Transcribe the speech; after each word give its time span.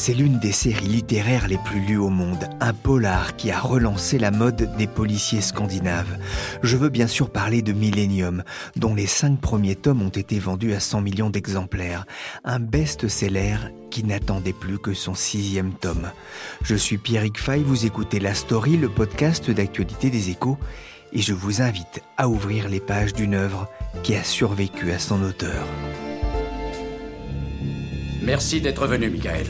C'est 0.00 0.14
l'une 0.14 0.38
des 0.38 0.52
séries 0.52 0.86
littéraires 0.86 1.48
les 1.48 1.58
plus 1.58 1.80
lues 1.80 1.98
au 1.98 2.08
monde, 2.08 2.48
un 2.60 2.72
polar 2.72 3.34
qui 3.34 3.50
a 3.50 3.58
relancé 3.58 4.16
la 4.16 4.30
mode 4.30 4.76
des 4.76 4.86
policiers 4.86 5.40
scandinaves. 5.40 6.18
Je 6.62 6.76
veux 6.76 6.88
bien 6.88 7.08
sûr 7.08 7.30
parler 7.30 7.62
de 7.62 7.72
Millennium, 7.72 8.44
dont 8.76 8.94
les 8.94 9.08
cinq 9.08 9.40
premiers 9.40 9.74
tomes 9.74 10.00
ont 10.00 10.08
été 10.08 10.38
vendus 10.38 10.72
à 10.72 10.78
100 10.78 11.00
millions 11.00 11.30
d'exemplaires. 11.30 12.06
Un 12.44 12.60
best-seller 12.60 13.56
qui 13.90 14.04
n'attendait 14.04 14.52
plus 14.52 14.78
que 14.78 14.94
son 14.94 15.14
sixième 15.14 15.72
tome. 15.72 16.12
Je 16.62 16.76
suis 16.76 16.96
Pierrick 16.96 17.36
Fay, 17.36 17.64
vous 17.64 17.84
écoutez 17.84 18.20
La 18.20 18.34
Story, 18.34 18.76
le 18.76 18.88
podcast 18.88 19.50
d'actualité 19.50 20.10
des 20.10 20.30
échos, 20.30 20.58
et 21.12 21.20
je 21.20 21.34
vous 21.34 21.60
invite 21.60 22.04
à 22.16 22.28
ouvrir 22.28 22.68
les 22.68 22.80
pages 22.80 23.14
d'une 23.14 23.34
œuvre 23.34 23.68
qui 24.04 24.14
a 24.14 24.22
survécu 24.22 24.92
à 24.92 25.00
son 25.00 25.24
auteur. 25.24 25.66
Merci 28.28 28.60
d'être 28.60 28.86
venu, 28.86 29.08
Michael. 29.08 29.46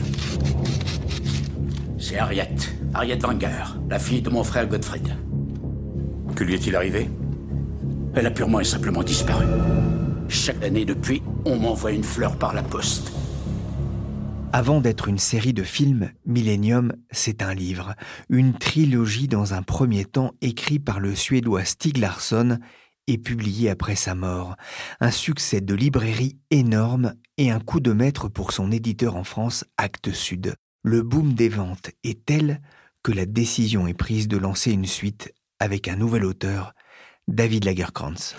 C'est 1.97 2.17
Harriet, 2.17 2.55
Harriet 2.93 3.17
Wenger, 3.17 3.75
la 3.89 3.99
fille 3.99 4.21
de 4.21 4.29
mon 4.29 4.41
frère 4.41 4.69
Gottfried. 4.69 5.17
Que 6.33 6.45
lui 6.45 6.53
est-il 6.53 6.77
arrivé? 6.77 7.09
Elle 8.15 8.25
a 8.25 8.31
purement 8.31 8.61
et 8.61 8.63
simplement 8.63 9.03
disparu. 9.03 9.47
Chaque 10.29 10.63
année 10.63 10.85
depuis, 10.85 11.21
on 11.43 11.57
m'envoie 11.57 11.91
une 11.91 12.05
fleur 12.05 12.37
par 12.37 12.53
la 12.53 12.63
poste. 12.63 13.11
Avant 14.53 14.79
d'être 14.79 15.09
une 15.09 15.19
série 15.19 15.53
de 15.53 15.63
films, 15.63 16.11
Millennium, 16.25 16.93
c'est 17.11 17.43
un 17.43 17.53
livre, 17.53 17.95
une 18.29 18.53
trilogie 18.53 19.27
dans 19.27 19.53
un 19.53 19.61
premier 19.61 20.05
temps 20.05 20.31
écrit 20.39 20.79
par 20.79 21.01
le 21.01 21.15
Suédois 21.15 21.65
Stig 21.65 21.97
Larsson 21.97 22.59
publié 23.17 23.69
après 23.69 23.95
sa 23.95 24.15
mort. 24.15 24.55
Un 24.99 25.11
succès 25.11 25.61
de 25.61 25.73
librairie 25.73 26.37
énorme 26.51 27.13
et 27.37 27.51
un 27.51 27.59
coup 27.59 27.79
de 27.79 27.91
maître 27.91 28.27
pour 28.27 28.51
son 28.51 28.71
éditeur 28.71 29.15
en 29.15 29.23
France, 29.23 29.65
Actes 29.77 30.11
Sud. 30.11 30.55
Le 30.83 31.01
boom 31.01 31.33
des 31.33 31.49
ventes 31.49 31.91
est 32.03 32.25
tel 32.25 32.61
que 33.03 33.11
la 33.11 33.25
décision 33.25 33.87
est 33.87 33.93
prise 33.93 34.27
de 34.27 34.37
lancer 34.37 34.71
une 34.71 34.85
suite 34.85 35.33
avec 35.59 35.87
un 35.87 35.95
nouvel 35.95 36.25
auteur, 36.25 36.73
David 37.27 37.65
Lagerkrantz. 37.65 38.35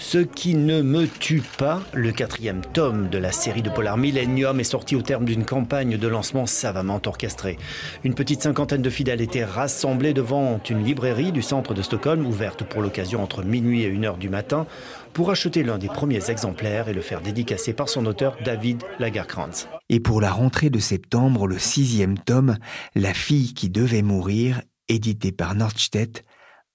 Ce 0.00 0.18
qui 0.18 0.54
ne 0.54 0.80
me 0.80 1.08
tue 1.08 1.42
pas, 1.58 1.82
le 1.92 2.12
quatrième 2.12 2.60
tome 2.72 3.08
de 3.08 3.18
la 3.18 3.32
série 3.32 3.62
de 3.62 3.68
Polar 3.68 3.96
Millennium 3.96 4.60
est 4.60 4.64
sorti 4.64 4.94
au 4.94 5.02
terme 5.02 5.24
d'une 5.24 5.44
campagne 5.44 5.98
de 5.98 6.08
lancement 6.08 6.46
savamment 6.46 7.00
orchestrée. 7.04 7.58
Une 8.04 8.14
petite 8.14 8.42
cinquantaine 8.42 8.80
de 8.80 8.90
fidèles 8.90 9.20
étaient 9.20 9.44
rassemblés 9.44 10.14
devant 10.14 10.60
une 10.70 10.84
librairie 10.84 11.32
du 11.32 11.42
centre 11.42 11.74
de 11.74 11.82
Stockholm, 11.82 12.24
ouverte 12.24 12.62
pour 12.62 12.80
l'occasion 12.80 13.22
entre 13.22 13.42
minuit 13.42 13.82
et 13.82 13.92
1h 13.92 14.18
du 14.18 14.28
matin, 14.28 14.66
pour 15.14 15.32
acheter 15.32 15.64
l'un 15.64 15.78
des 15.78 15.88
premiers 15.88 16.30
exemplaires 16.30 16.88
et 16.88 16.94
le 16.94 17.02
faire 17.02 17.20
dédicacer 17.20 17.72
par 17.72 17.88
son 17.88 18.06
auteur 18.06 18.36
David 18.44 18.84
Lagerkrantz. 19.00 19.68
Et 19.88 19.98
pour 19.98 20.20
la 20.20 20.30
rentrée 20.30 20.70
de 20.70 20.78
septembre, 20.78 21.48
le 21.48 21.58
sixième 21.58 22.18
tome, 22.18 22.56
La 22.94 23.14
fille 23.14 23.52
qui 23.52 23.68
devait 23.68 24.02
mourir, 24.02 24.62
édité 24.88 25.32
par 25.32 25.56
Nordstedt, 25.56 26.24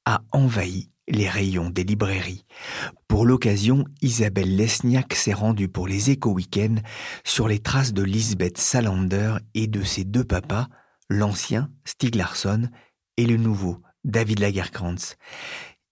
a 0.06 0.22
envahi 0.34 0.90
les 1.08 1.28
rayons 1.28 1.70
des 1.70 1.84
librairies. 1.84 2.46
Pour 3.08 3.26
l'occasion, 3.26 3.86
Isabelle 4.02 4.56
Lesniak 4.56 5.14
s'est 5.14 5.34
rendue 5.34 5.68
pour 5.68 5.88
les 5.88 6.12
éco-weekends 6.12 6.82
sur 7.24 7.48
les 7.48 7.60
traces 7.60 7.94
de 7.94 8.04
Lisbeth 8.04 8.58
Salander 8.58 9.36
et 9.54 9.68
de 9.68 9.84
ses 9.84 10.04
deux 10.04 10.24
papas, 10.24 10.68
l'ancien 11.10 11.70
Stig 11.86 12.16
Larsson 12.16 12.70
et 13.18 13.26
le 13.26 13.38
nouveau 13.38 13.82
David 14.04 14.40
Lagerkrantz. 14.40 15.18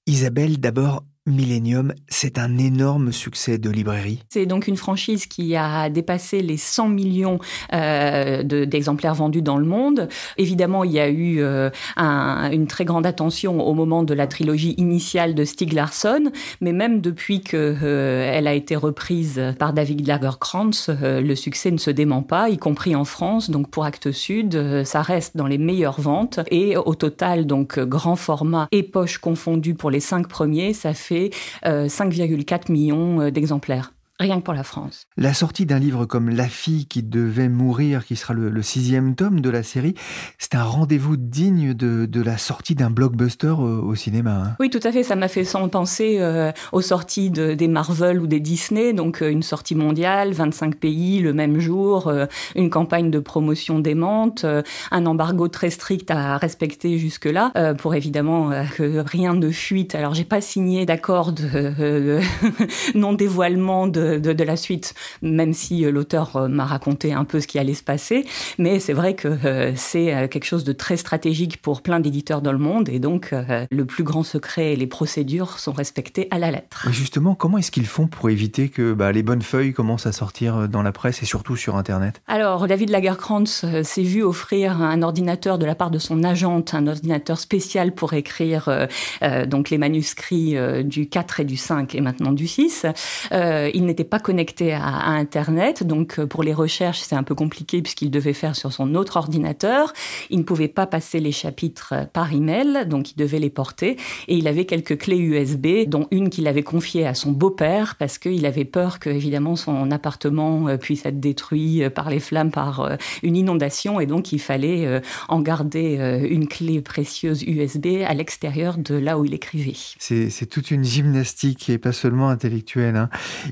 Isabelle, 0.08 0.60
d'abord, 0.60 1.06
Millennium, 1.32 1.94
c'est 2.08 2.38
un 2.38 2.58
énorme 2.58 3.12
succès 3.12 3.58
de 3.58 3.70
librairie. 3.70 4.24
C'est 4.30 4.46
donc 4.46 4.68
une 4.68 4.78
franchise 4.78 5.26
qui 5.26 5.56
a 5.56 5.90
dépassé 5.90 6.42
les 6.42 6.58
100 6.58 6.90
millions 6.90 7.40
euh, 7.74 8.44
d'exemplaires 8.44 9.16
vendus 9.16 9.42
dans 9.42 9.58
le 9.58 9.66
monde. 9.66 10.08
Évidemment, 10.38 10.84
il 10.84 10.92
y 10.92 11.00
a 11.00 11.10
eu 11.10 11.42
euh, 11.42 11.70
un, 11.98 12.52
une 12.52 12.68
très 12.68 12.86
grande 12.86 13.06
attention 13.06 13.62
au 13.66 13.74
moment 13.74 14.04
de 14.04 14.14
la 14.14 14.28
trilogie 14.28 14.76
initiale 14.78 15.36
de 15.36 15.46
Stieg 15.46 15.74
Larsson, 15.74 16.32
mais 16.60 16.74
même 16.74 17.02
depuis 17.02 17.42
qu'elle 17.42 17.78
euh, 17.84 18.46
a 18.46 18.54
été 18.54 18.76
reprise 18.76 19.42
par 19.60 19.74
David 19.74 20.08
Lagerkrantz, 20.08 20.90
euh, 20.90 21.22
le 21.22 21.36
succès 21.36 21.72
ne 21.72 21.78
se 21.78 21.92
dément 21.92 22.22
pas, 22.22 22.50
y 22.50 22.58
compris 22.58 22.96
en 22.96 23.06
France. 23.06 23.50
Donc 23.50 23.70
pour 23.70 23.86
Actes 23.86 24.12
Sud, 24.12 24.56
euh, 24.56 24.84
ça 24.84 25.02
reste 25.02 25.38
dans 25.38 25.48
les 25.48 25.58
meilleures 25.58 26.02
ventes. 26.02 26.40
Et 26.50 26.78
au 26.78 26.96
total, 26.96 27.46
donc 27.46 27.80
grand 27.80 28.16
format 28.16 28.68
et 28.72 28.84
poche 28.84 29.18
confondues 29.18 29.76
pour 29.76 29.92
les 29.92 30.00
cinq 30.00 30.28
premiers, 30.28 30.74
ça 30.74 30.94
fait 30.94 31.21
5,4 31.64 32.72
millions 32.72 33.30
d'exemplaires 33.30 33.94
rien 34.22 34.40
que 34.40 34.44
pour 34.44 34.54
la 34.54 34.64
France. 34.64 35.08
La 35.18 35.34
sortie 35.34 35.66
d'un 35.66 35.80
livre 35.80 36.06
comme 36.06 36.30
La 36.30 36.48
fille 36.48 36.86
qui 36.86 37.04
devait 37.04 37.50
mourir, 37.50 38.06
qui 38.06 38.16
sera 38.16 38.34
le, 38.34 38.50
le 38.50 38.62
sixième 38.62 39.16
tome 39.16 39.42
de 39.42 39.50
la 39.50 39.64
série, 39.64 39.96
c'est 40.38 40.56
un 40.56 40.64
rendez-vous 40.64 41.18
digne 41.18 41.74
de, 41.74 42.06
de, 42.06 42.22
la 42.22 42.38
sortie 42.38 42.76
d'un 42.76 42.90
blockbuster 42.90 43.48
au, 43.48 43.82
au 43.82 43.96
cinéma. 43.96 44.44
Hein. 44.46 44.56
Oui, 44.60 44.70
tout 44.70 44.80
à 44.84 44.92
fait. 44.92 45.04
Ça 45.04 45.16
m'a 45.16 45.28
fait 45.28 45.44
sans 45.44 45.68
penser 45.70 46.18
euh, 46.20 46.52
aux 46.72 46.82
sorties 46.82 47.30
de, 47.30 47.54
des 47.54 47.68
Marvel 47.68 48.20
ou 48.20 48.28
des 48.28 48.40
Disney, 48.40 48.94
donc 48.94 49.22
euh, 49.22 49.30
une 49.30 49.44
sortie 49.44 49.76
mondiale, 49.76 50.32
25 50.32 50.76
pays 50.76 51.20
le 51.20 51.34
même 51.34 51.60
jour, 51.60 52.08
euh, 52.08 52.26
une 52.56 52.70
campagne 52.70 53.12
de 53.12 53.20
promotion 53.20 53.80
démente, 53.80 54.44
euh, 54.44 54.62
un 54.92 55.06
embargo 55.06 55.48
très 55.48 55.70
strict 55.70 56.12
à 56.12 56.38
respecter 56.38 56.98
jusque-là, 56.98 57.52
euh, 57.58 57.74
pour 57.74 57.96
évidemment 57.96 58.52
que 58.76 59.00
rien 59.00 59.34
ne 59.34 59.50
fuite. 59.50 59.96
Alors, 59.96 60.14
j'ai 60.14 60.24
pas 60.24 60.42
signé 60.42 60.86
d'accord 60.86 61.32
de 61.32 62.20
non 62.96 63.14
dévoilement 63.14 63.88
de 63.88 64.11
de, 64.20 64.34
de, 64.34 64.44
la 64.44 64.56
suite, 64.56 64.94
même 65.22 65.54
si 65.54 65.86
euh, 65.86 65.92
l'auteur 65.92 66.36
euh, 66.36 66.48
m'a 66.48 66.66
raconté 66.66 67.14
un 67.14 67.26
peu 67.26 67.40
ce 67.40 67.48
qui 67.48 67.60
allait 67.60 67.74
se 67.74 67.84
passer. 67.84 68.26
Mais 68.58 68.80
c'est 68.80 68.94
vrai 68.94 69.16
que 69.16 69.28
euh, 69.28 69.74
c'est 69.76 70.30
quelque 70.30 70.46
chose 70.46 70.64
de 70.64 70.74
très 70.74 70.98
stratégique 70.98 71.62
pour 71.62 71.82
plein 71.82 72.00
d'éditeurs 72.00 72.42
dans 72.42 72.52
le 72.52 72.58
monde. 72.58 72.90
Et 72.90 73.00
donc, 73.00 73.34
le 73.72 73.86
plus 73.86 74.04
grand 74.04 74.24
secret 74.24 74.74
et 74.74 74.76
les 74.76 74.88
procédures 74.88 75.60
sont 75.60 75.72
respectées 75.72 76.28
à 76.32 76.40
la 76.40 76.52
lettre. 76.52 76.88
Et 76.90 76.94
justement, 76.94 77.36
comment 77.36 77.58
est-ce 77.58 77.72
qu'ils 77.72 77.86
font 77.86 78.08
pour 78.08 78.30
éviter 78.30 78.70
que 78.70 78.94
bah, 78.94 79.12
les 79.12 79.24
bonnes 79.24 79.42
feuilles 79.42 79.74
commencent 79.74 80.06
à 80.06 80.12
sortir 80.12 80.68
dans 80.68 80.82
la 80.82 80.92
presse 80.92 81.22
et 81.24 81.26
surtout 81.26 81.56
sur 81.56 81.76
Internet? 81.76 82.22
Alors, 82.28 82.68
David 82.68 82.90
Lagerkrantz 82.90 83.66
s'est 83.84 84.04
vu 84.04 84.24
offrir 84.24 84.82
un 84.82 85.02
ordinateur 85.02 85.58
de 85.58 85.66
la 85.66 85.76
part 85.76 85.92
de 85.92 86.00
son 86.00 86.24
agente, 86.24 86.74
un 86.74 86.88
ordinateur 86.88 87.40
spécial 87.40 87.94
pour 87.94 88.14
écrire 88.14 88.88
euh, 89.24 89.46
donc 89.46 89.70
les 89.70 89.78
manuscrits 89.78 90.56
du 90.84 91.08
4 91.08 91.42
et 91.42 91.46
du 91.46 91.58
5 91.58 91.96
et 91.96 92.02
maintenant 92.02 92.32
du 92.32 92.48
6. 92.48 92.86
Euh, 93.32 93.70
il 93.74 93.86
n'était 93.86 94.01
pas 94.04 94.20
connecté 94.20 94.74
à, 94.74 95.10
Internet, 95.12 95.84
donc 95.84 96.20
euh, 96.20 96.26
pour 96.26 96.44
les 96.44 96.54
recherches, 96.54 97.00
c'est 97.00 97.16
un 97.16 97.24
peu 97.24 97.36
compliqué 97.36 97.82
puisqu'il 97.82 98.12
devait 98.12 98.34
faire 98.34 98.56
sur 98.56 98.72
son 98.72 98.96
autre 98.96 99.18
ordinateur. 99.18 99.94
Il 100.30 100.40
ne 100.40 100.44
pouvait 100.44 100.68
pas 100.68 100.86
passer 100.86 101.20
les 101.20 101.32
chapitres 101.32 102.08
par 102.14 102.34
email, 102.34 102.86
donc 102.88 103.12
il 103.12 103.16
devait 103.16 103.40
les 103.40 103.50
porter. 103.50 103.98
Et 104.28 104.36
il 104.36 104.48
avait 104.48 104.66
quelques 104.66 104.98
clés 104.98 105.18
USB, 105.18 105.88
dont 105.88 106.08
une 106.12 106.30
qu'il 106.30 106.48
avait 106.48 106.64
confiée 106.64 107.06
à 107.06 107.14
son 107.14 107.32
beau-père 107.32 107.96
parce 107.96 108.18
qu'il 108.18 108.46
avait 108.46 108.66
peur 108.66 109.00
que, 109.00 109.10
évidemment, 109.10 109.56
son 109.56 109.92
appartement 109.92 110.68
euh, 110.68 110.78
puisse 110.78 111.06
être 111.06 111.20
détruit 111.20 111.84
euh, 111.84 111.90
par 111.90 112.10
les 112.10 112.20
flammes, 112.20 112.52
par 112.52 112.98
une 113.24 113.36
inondation. 113.36 114.00
Et 114.00 114.06
donc, 114.06 114.32
il 114.32 114.40
fallait 114.40 115.02
en 115.28 115.42
garder 115.42 115.98
une 116.30 116.48
clé 116.48 116.82
précieuse 116.82 117.44
USB 117.44 118.04
à 118.06 118.14
l'extérieur 118.14 118.78
de 118.78 118.96
là 118.96 119.18
où 119.18 119.26
il 119.26 119.34
écrivait. 119.34 119.76
C'est 120.00 120.46
toute 120.50 120.72
une 120.72 120.84
gymnastique 120.84 121.70
et 121.70 121.78
pas 121.78 121.92
seulement 121.92 122.30
intellectuelle. 122.30 122.96
Hein. 122.96 123.10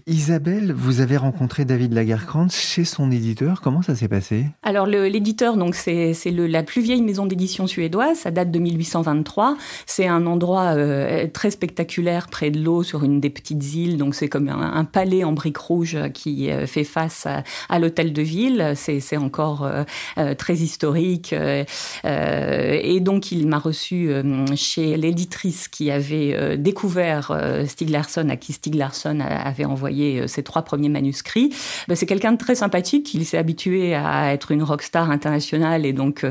Isabelle 0.07 0.38
Vous 0.73 1.01
avez 1.01 1.17
rencontré 1.17 1.65
David 1.65 1.93
Lagerkrantz 1.93 2.55
chez 2.55 2.85
son 2.85 3.11
éditeur. 3.11 3.59
Comment 3.61 3.81
ça 3.81 3.95
s'est 3.95 4.07
passé? 4.07 4.45
Alors 4.63 4.85
l'éditeur, 4.85 5.57
donc 5.57 5.75
c'est 5.75 6.13
la 6.25 6.63
plus 6.63 6.81
vieille 6.81 7.01
maison 7.01 7.25
d'édition 7.25 7.67
suédoise. 7.67 8.19
Ça 8.19 8.31
date 8.31 8.49
de 8.49 8.59
1823. 8.59 9.57
C'est 9.85 10.07
un 10.07 10.25
endroit 10.25 10.75
euh, 10.77 11.27
très 11.27 11.51
spectaculaire 11.51 12.27
près 12.27 12.51
de 12.51 12.59
l'eau 12.59 12.83
sur 12.83 13.03
une 13.03 13.19
des 13.19 13.29
petites 13.29 13.73
îles. 13.73 13.97
Donc 13.97 14.15
c'est 14.15 14.29
comme 14.29 14.47
un, 14.47 14.85
palais 14.85 15.23
en 15.23 15.33
briques 15.33 15.57
rouges 15.57 15.97
qui 16.13 16.49
euh, 16.49 16.65
fait 16.65 16.85
face 16.85 17.27
à, 17.69 17.79
l'hôtel 17.79 18.13
de 18.13 18.21
ville. 18.21 18.73
C'est 18.75 19.17
encore 19.17 19.65
euh, 19.65 20.33
très 20.35 20.55
historique. 20.55 21.33
et 22.03 22.99
donc 23.01 23.31
il 23.31 23.47
m'a 23.47 23.59
reçu 23.59 24.11
chez 24.55 24.95
l'éditrice 24.95 25.67
qui 25.67 25.91
avait 25.91 26.57
découvert 26.57 27.37
Stieg 27.67 27.89
Larsson, 27.89 28.29
à 28.29 28.35
qui 28.35 28.53
Stieg 28.53 28.75
Larsson 28.75 29.19
avait 29.19 29.65
envoyé 29.65 30.18
ses 30.27 30.43
trois 30.43 30.61
premiers 30.63 30.89
manuscrits. 30.89 31.53
Ben, 31.87 31.95
c'est 31.95 32.05
quelqu'un 32.05 32.33
de 32.33 32.37
très 32.37 32.55
sympathique. 32.55 33.13
Il 33.13 33.25
s'est 33.25 33.37
habitué 33.37 33.95
à 33.95 34.33
être 34.33 34.51
une 34.51 34.63
rockstar 34.63 35.11
internationale 35.11 35.85
et 35.85 35.93
donc 35.93 36.25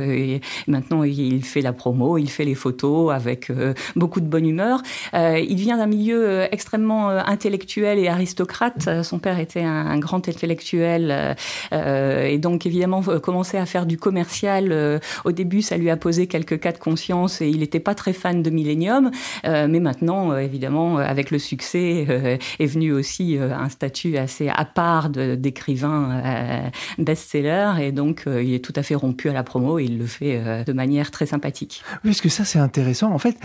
maintenant 0.66 1.02
il 1.04 1.44
fait 1.44 1.60
la 1.60 1.72
promo, 1.72 2.18
il 2.18 2.30
fait 2.30 2.44
les 2.44 2.54
photos 2.54 3.12
avec 3.12 3.50
beaucoup 3.96 4.20
de 4.20 4.26
bonne 4.26 4.46
humeur. 4.46 4.82
Euh, 5.14 5.38
il 5.38 5.56
vient 5.56 5.76
d'un 5.76 5.86
milieu 5.86 6.28
euh, 6.28 6.46
extrêmement 6.50 7.10
euh, 7.10 7.20
intellectuel 7.26 7.98
et 7.98 8.08
aristocrate. 8.08 9.02
Son 9.02 9.18
père 9.18 9.38
était 9.38 9.62
un, 9.62 9.98
grand 9.98 10.28
intellectuel 10.28 11.36
et 11.72 12.38
donc 12.38 12.66
évidemment 12.66 13.02
commençait 13.22 13.58
à 13.58 13.66
faire 13.66 13.86
du 13.86 13.98
commercial. 13.98 15.00
au 15.24 15.32
début, 15.32 15.62
ça 15.62 15.76
lui 15.76 15.90
a 15.90 15.96
posé 15.96 16.26
quelques 16.26 16.60
cas 16.60 16.72
de 16.72 16.78
conscience 16.78 17.40
et 17.40 17.48
il 17.48 17.60
n'était 17.60 17.80
pas 17.80 17.94
très 17.94 18.12
fan 18.12 18.42
de 18.42 18.50
Millennium. 18.50 19.10
mais 19.44 19.80
maintenant, 19.80 20.36
évidemment, 20.36 20.98
avec 20.98 21.30
le 21.30 21.38
succès, 21.38 22.38
est 22.58 22.66
venu 22.66 22.92
aussi 22.92 23.38
un 23.38 23.68
statut 23.78 24.16
assez 24.16 24.48
à 24.48 24.64
part 24.64 25.08
d'écrivain 25.10 26.70
best-seller 26.98 27.74
et 27.80 27.92
donc 27.92 28.24
il 28.26 28.52
est 28.54 28.64
tout 28.64 28.72
à 28.76 28.82
fait 28.82 28.94
rompu 28.96 29.28
à 29.28 29.32
la 29.32 29.44
promo 29.44 29.78
et 29.78 29.84
il 29.84 29.98
le 29.98 30.06
fait 30.06 30.64
de 30.64 30.72
manière 30.72 31.10
très 31.10 31.26
sympathique. 31.26 31.82
Oui, 32.04 32.10
parce 32.10 32.20
que 32.20 32.28
ça 32.28 32.44
c'est 32.44 32.58
intéressant. 32.58 33.12
En 33.12 33.18
fait, 33.18 33.36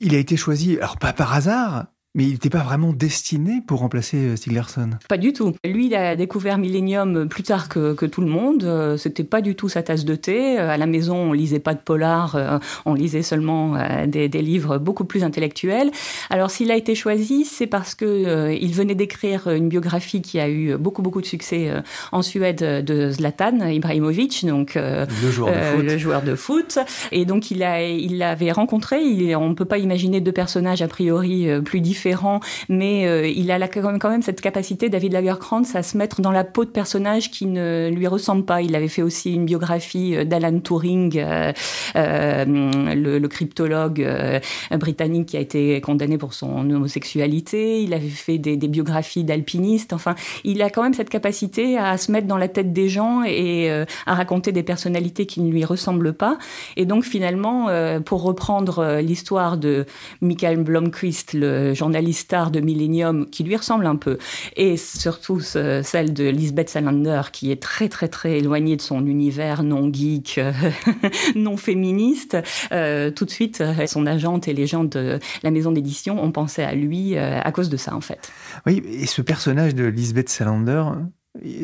il 0.00 0.14
a 0.14 0.18
été 0.18 0.36
choisi, 0.36 0.76
alors 0.76 0.98
pas 0.98 1.12
par 1.12 1.32
hasard, 1.32 1.86
mais 2.14 2.24
il 2.24 2.32
n'était 2.32 2.50
pas 2.50 2.62
vraiment 2.62 2.92
destiné 2.92 3.62
pour 3.66 3.80
remplacer 3.80 4.18
euh, 4.18 4.36
Stiglerson. 4.36 4.90
Pas 5.08 5.16
du 5.16 5.32
tout. 5.32 5.54
Lui, 5.64 5.86
il 5.86 5.94
a 5.94 6.14
découvert 6.14 6.58
Millennium 6.58 7.26
plus 7.26 7.42
tard 7.42 7.70
que, 7.70 7.94
que 7.94 8.04
tout 8.04 8.20
le 8.20 8.26
monde. 8.26 8.64
Euh, 8.64 8.98
c'était 8.98 9.24
pas 9.24 9.40
du 9.40 9.54
tout 9.54 9.70
sa 9.70 9.82
tasse 9.82 10.04
de 10.04 10.14
thé. 10.14 10.58
Euh, 10.58 10.68
à 10.68 10.76
la 10.76 10.84
maison, 10.84 11.16
on 11.16 11.32
lisait 11.32 11.58
pas 11.58 11.72
de 11.72 11.80
polar, 11.80 12.60
on 12.84 12.94
lisait 12.94 13.22
seulement 13.22 13.76
des, 14.06 14.28
des 14.28 14.42
livres 14.42 14.78
beaucoup 14.78 15.04
plus 15.04 15.24
intellectuels. 15.24 15.90
Alors, 16.30 16.50
s'il 16.50 16.70
a 16.70 16.76
été 16.76 16.94
choisi, 16.94 17.44
c'est 17.44 17.66
parce 17.66 17.94
que 17.94 18.52
il 18.52 18.72
venait 18.72 18.94
d'écrire 18.94 19.48
une 19.48 19.68
biographie 19.68 20.22
qui 20.22 20.38
a 20.38 20.48
eu 20.48 20.76
beaucoup 20.76 21.02
beaucoup 21.02 21.20
de 21.20 21.26
succès 21.26 21.70
en 22.10 22.22
Suède 22.22 22.84
de 22.84 23.10
Zlatan 23.10 23.66
Ibrahimovic, 23.68 24.44
donc 24.46 24.74
le 24.74 25.30
joueur, 25.30 25.52
de 25.52 25.60
foot. 25.60 25.84
le 25.84 25.98
joueur 25.98 26.22
de 26.22 26.34
foot. 26.34 26.78
Et 27.10 27.24
donc, 27.24 27.50
il 27.50 27.62
a, 27.62 27.82
il 27.86 28.18
l'avait 28.18 28.52
rencontré. 28.52 29.02
Il, 29.02 29.34
on 29.36 29.54
peut 29.54 29.64
pas 29.64 29.78
imaginer 29.78 30.20
deux 30.20 30.32
personnages 30.32 30.82
a 30.82 30.88
priori 30.88 31.46
plus 31.64 31.80
différents 31.80 32.01
mais 32.68 33.06
euh, 33.06 33.26
il 33.26 33.50
a 33.50 33.68
quand 33.68 34.10
même 34.10 34.22
cette 34.22 34.40
capacité, 34.40 34.88
David 34.88 35.12
Lagerkrantz, 35.12 35.74
à 35.74 35.82
se 35.82 35.96
mettre 35.96 36.20
dans 36.20 36.30
la 36.30 36.44
peau 36.44 36.64
de 36.64 36.70
personnages 36.70 37.30
qui 37.30 37.46
ne 37.46 37.90
lui 37.90 38.06
ressemblent 38.06 38.44
pas. 38.44 38.62
Il 38.62 38.74
avait 38.74 38.88
fait 38.88 39.02
aussi 39.02 39.34
une 39.34 39.44
biographie 39.44 40.16
euh, 40.16 40.24
d'Alan 40.24 40.60
Turing, 40.60 41.18
euh, 41.18 41.52
le, 41.94 43.28
cryptologue 43.32 44.06
britannique 44.72 45.28
qui 45.28 45.36
a 45.38 45.40
été 45.40 45.80
condamné 45.80 46.18
pour 46.18 46.34
son 46.34 46.68
homosexualité. 46.68 47.82
Il 47.82 47.94
avait 47.94 48.08
fait 48.08 48.36
des, 48.36 48.56
biographies 48.56 49.24
d'alpinistes. 49.24 49.92
Enfin, 49.92 50.14
il 50.44 50.60
a 50.60 50.68
quand 50.68 50.82
même 50.82 50.92
cette 50.92 51.08
capacité 51.08 51.78
à 51.78 51.96
se 51.96 52.12
mettre 52.12 52.26
dans 52.26 52.36
la 52.36 52.48
tête 52.48 52.74
des 52.74 52.88
gens 52.88 53.22
et 53.24 53.70
à 53.70 54.14
raconter 54.14 54.52
des 54.52 54.62
personnalités 54.62 55.24
qui 55.24 55.40
ne 55.40 55.50
lui 55.50 55.64
ressemblent 55.64 56.12
pas. 56.12 56.36
Et 56.76 56.84
donc 56.84 57.04
finalement, 57.04 57.68
pour 58.04 58.22
reprendre 58.22 58.98
l'histoire 59.00 59.56
de 59.56 59.86
Michael 60.20 60.62
Blomqvist, 60.62 61.32
le 61.32 61.72
journaliste 61.72 61.91
journaliste 61.92 62.20
star 62.20 62.50
de 62.50 62.60
Millennium 62.60 63.26
qui 63.28 63.44
lui 63.44 63.54
ressemble 63.54 63.84
un 63.84 63.96
peu, 63.96 64.16
et 64.56 64.78
surtout 64.78 65.40
celle 65.40 66.14
de 66.14 66.24
Lisbeth 66.28 66.70
Salander 66.70 67.22
qui 67.32 67.50
est 67.50 67.60
très 67.60 67.90
très 67.90 68.08
très 68.08 68.38
éloignée 68.38 68.76
de 68.76 68.80
son 68.80 69.06
univers 69.06 69.62
non 69.62 69.92
geek, 69.92 70.40
non 71.34 71.58
féministe. 71.58 72.38
Euh, 72.72 73.10
tout 73.10 73.26
de 73.26 73.30
suite, 73.30 73.60
euh, 73.60 73.86
son 73.86 74.06
agente 74.06 74.48
et 74.48 74.54
les 74.54 74.66
gens 74.66 74.84
de 74.84 75.18
la 75.42 75.50
maison 75.50 75.70
d'édition 75.70 76.22
ont 76.22 76.32
pensé 76.32 76.62
à 76.62 76.74
lui 76.74 77.16
euh, 77.16 77.40
à 77.42 77.52
cause 77.52 77.68
de 77.68 77.76
ça 77.76 77.94
en 77.94 78.00
fait. 78.00 78.32
Oui, 78.64 78.82
et 78.86 79.06
ce 79.06 79.20
personnage 79.20 79.74
de 79.74 79.84
Lisbeth 79.84 80.30
Salander, 80.30 80.84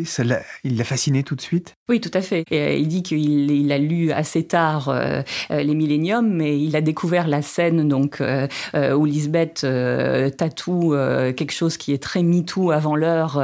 ça 0.04 0.22
il 0.64 0.76
l'a 0.76 0.84
fasciné 0.84 1.22
tout 1.22 1.34
de 1.34 1.40
suite? 1.40 1.74
Oui, 1.90 2.00
tout 2.00 2.10
à 2.14 2.22
fait. 2.22 2.44
Euh, 2.52 2.72
il 2.72 2.88
dit 2.88 3.02
qu'il 3.02 3.50
il 3.50 3.70
a 3.70 3.78
lu 3.78 4.12
assez 4.12 4.44
tard 4.44 4.88
euh, 4.88 5.22
euh, 5.50 5.62
les 5.62 5.74
Milléniums, 5.74 6.30
mais 6.30 6.58
il 6.58 6.74
a 6.74 6.80
découvert 6.80 7.28
la 7.28 7.42
scène 7.42 7.86
donc 7.86 8.22
où 8.74 9.04
Lisbeth 9.04 9.66
tatoue 10.36 10.94
quelque 11.36 11.52
chose 11.52 11.76
qui 11.76 11.92
est 11.92 12.02
très 12.02 12.22
MeToo 12.22 12.70
avant 12.70 12.96
l'heure, 12.96 13.42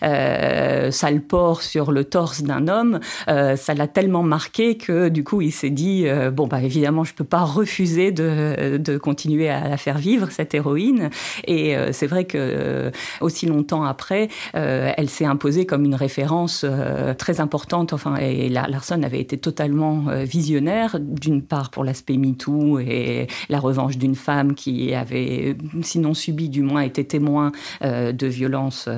sale 0.00 1.20
porc 1.20 1.62
sur 1.62 1.92
le 1.92 2.04
torse 2.04 2.42
d'un 2.42 2.68
homme. 2.68 3.00
ça 3.26 3.74
l'a 3.74 3.86
tellement 3.86 4.22
marqué 4.22 4.76
que 4.76 5.08
du 5.08 5.24
coup 5.24 5.40
il 5.40 5.52
s'est 5.52 5.70
dit 5.70 6.06
bon 6.32 6.46
bah 6.46 6.62
évidemment 6.62 7.04
je 7.04 7.14
peux 7.14 7.24
pas 7.24 7.42
refuser 7.42 8.12
de, 8.12 8.76
de 8.78 8.98
continuer 8.98 9.48
à 9.48 9.68
la 9.68 9.76
faire 9.76 9.98
vivre 9.98 10.30
cette 10.30 10.54
héroïne. 10.54 11.10
Et 11.46 11.74
c'est 11.92 12.06
vrai 12.06 12.24
que 12.24 12.90
aussi 13.20 13.46
longtemps 13.46 13.84
après, 13.84 14.28
elle 14.52 15.08
s'est 15.08 15.26
imposée 15.26 15.57
comme 15.66 15.84
une 15.84 15.94
référence 15.94 16.64
euh, 16.64 17.14
très 17.14 17.40
importante. 17.40 17.92
Enfin, 17.92 18.16
et 18.16 18.48
Larson 18.48 19.02
avait 19.02 19.20
été 19.20 19.38
totalement 19.38 20.08
euh, 20.08 20.24
visionnaire, 20.24 20.98
d'une 21.00 21.42
part 21.42 21.70
pour 21.70 21.84
l'aspect 21.84 22.16
MeToo 22.16 22.78
et 22.78 23.26
la 23.48 23.60
revanche 23.60 23.98
d'une 23.98 24.14
femme 24.14 24.54
qui 24.54 24.94
avait, 24.94 25.56
sinon 25.82 26.14
subi, 26.14 26.48
du 26.48 26.62
moins 26.62 26.82
été 26.82 27.04
témoin 27.04 27.52
euh, 27.82 28.12
de 28.12 28.26
violences 28.26 28.88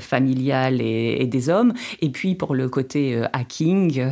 familiales 0.00 0.80
et, 0.80 1.26
des 1.26 1.48
hommes, 1.48 1.72
et 2.00 2.10
puis 2.10 2.34
pour 2.34 2.54
le 2.54 2.68
côté 2.68 3.20
hacking 3.32 4.04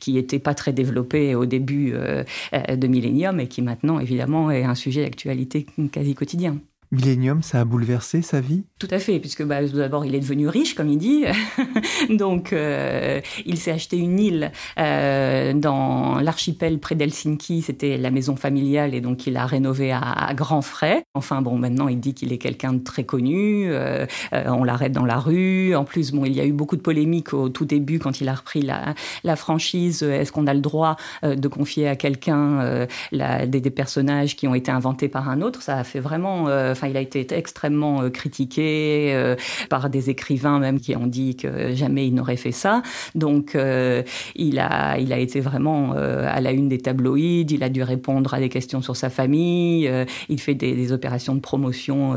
qui 0.00 0.12
n'était 0.12 0.38
pas 0.38 0.54
très 0.54 0.72
développé 0.72 1.34
au 1.34 1.46
début 1.46 1.92
de 1.92 2.86
Millennium 2.86 3.40
et 3.40 3.48
qui 3.48 3.62
maintenant 3.62 4.00
évidemment 4.00 4.50
est 4.50 4.64
un 4.64 4.74
sujet 4.74 5.02
d'actualité 5.02 5.66
quasi 5.92 6.14
quotidien. 6.14 6.58
Millennium, 6.92 7.42
ça 7.42 7.60
a 7.60 7.64
bouleversé 7.64 8.22
sa 8.22 8.40
vie? 8.40 8.64
Tout 8.78 8.88
à 8.90 8.98
fait, 8.98 9.18
puisque 9.18 9.44
bah, 9.44 9.62
d'abord 9.62 10.04
il 10.04 10.14
est 10.14 10.20
devenu 10.20 10.48
riche, 10.48 10.74
comme 10.74 10.88
il 10.88 10.98
dit. 10.98 11.24
Donc 12.10 12.52
euh, 12.52 13.20
il 13.44 13.58
s'est 13.58 13.72
acheté 13.72 13.96
une 13.96 14.18
île 14.18 14.52
euh, 14.78 15.52
dans 15.52 16.20
l'archipel 16.20 16.78
près 16.78 16.94
d'Helsinki, 16.94 17.62
c'était 17.62 17.96
la 17.96 18.10
maison 18.10 18.36
familiale, 18.36 18.94
et 18.94 19.00
donc 19.00 19.26
il 19.26 19.36
a 19.36 19.46
rénové 19.46 19.92
à, 19.92 20.32
grands 20.34 20.62
frais. 20.62 21.04
Enfin 21.14 21.42
bon, 21.42 21.58
maintenant 21.58 21.88
il 21.88 21.98
dit 21.98 22.14
qu'il 22.14 22.32
est 22.32 22.38
quelqu'un 22.38 22.72
de 22.72 22.82
très 22.82 23.04
connu, 23.04 23.66
euh, 23.70 24.06
on 24.32 24.64
l'arrête 24.64 24.92
dans 24.92 25.04
la 25.04 25.18
rue. 25.18 25.74
En 25.74 25.84
plus, 25.84 26.12
bon, 26.12 26.24
il 26.24 26.34
y 26.34 26.40
a 26.40 26.44
eu 26.44 26.52
beaucoup 26.52 26.76
de 26.76 26.82
polémiques 26.82 27.32
au 27.32 27.48
tout 27.48 27.64
début 27.64 27.98
quand 27.98 28.20
il 28.20 28.28
a 28.28 28.34
repris 28.34 28.62
la, 28.62 28.94
la 29.24 29.36
franchise. 29.36 30.02
Est-ce 30.02 30.30
qu'on 30.32 30.46
a 30.46 30.54
le 30.54 30.60
droit 30.60 30.96
de 31.22 31.48
confier 31.48 31.88
à 31.88 31.96
quelqu'un 31.96 32.86
des, 33.12 33.70
personnages 33.70 34.36
qui 34.36 34.46
ont 34.46 34.54
été 34.54 34.70
inventés 34.70 35.08
par 35.08 35.28
un 35.28 35.40
autre? 35.40 35.62
Ça 35.62 35.78
a 35.78 35.84
fait 35.84 36.00
vraiment 36.00 36.46
Enfin, 36.76 36.88
il 36.88 36.96
a 36.98 37.00
été 37.00 37.26
extrêmement 37.32 38.02
euh, 38.02 38.10
critiqué 38.10 39.14
euh, 39.14 39.34
par 39.70 39.88
des 39.88 40.10
écrivains 40.10 40.58
même 40.58 40.78
qui 40.78 40.94
ont 40.94 41.06
dit 41.06 41.34
que 41.34 41.74
jamais 41.74 42.06
il 42.06 42.14
n'aurait 42.14 42.36
fait 42.36 42.52
ça. 42.52 42.82
Donc, 43.14 43.54
euh, 43.54 44.02
il 44.34 44.58
a, 44.58 44.98
il 44.98 45.10
a 45.14 45.18
été 45.18 45.40
vraiment 45.40 45.92
à 45.92 46.40
la 46.40 46.52
une 46.52 46.68
des 46.68 46.78
tabloïds. 46.78 47.46
Il 47.50 47.62
a 47.62 47.68
dû 47.68 47.82
répondre 47.82 48.34
à 48.34 48.40
des 48.40 48.48
questions 48.48 48.82
sur 48.82 48.96
sa 48.96 49.08
famille. 49.08 49.90
il 50.28 50.40
fait 50.40 50.54
des, 50.54 50.92
opérations 50.92 51.34
de 51.34 51.40
promotion 51.40 52.14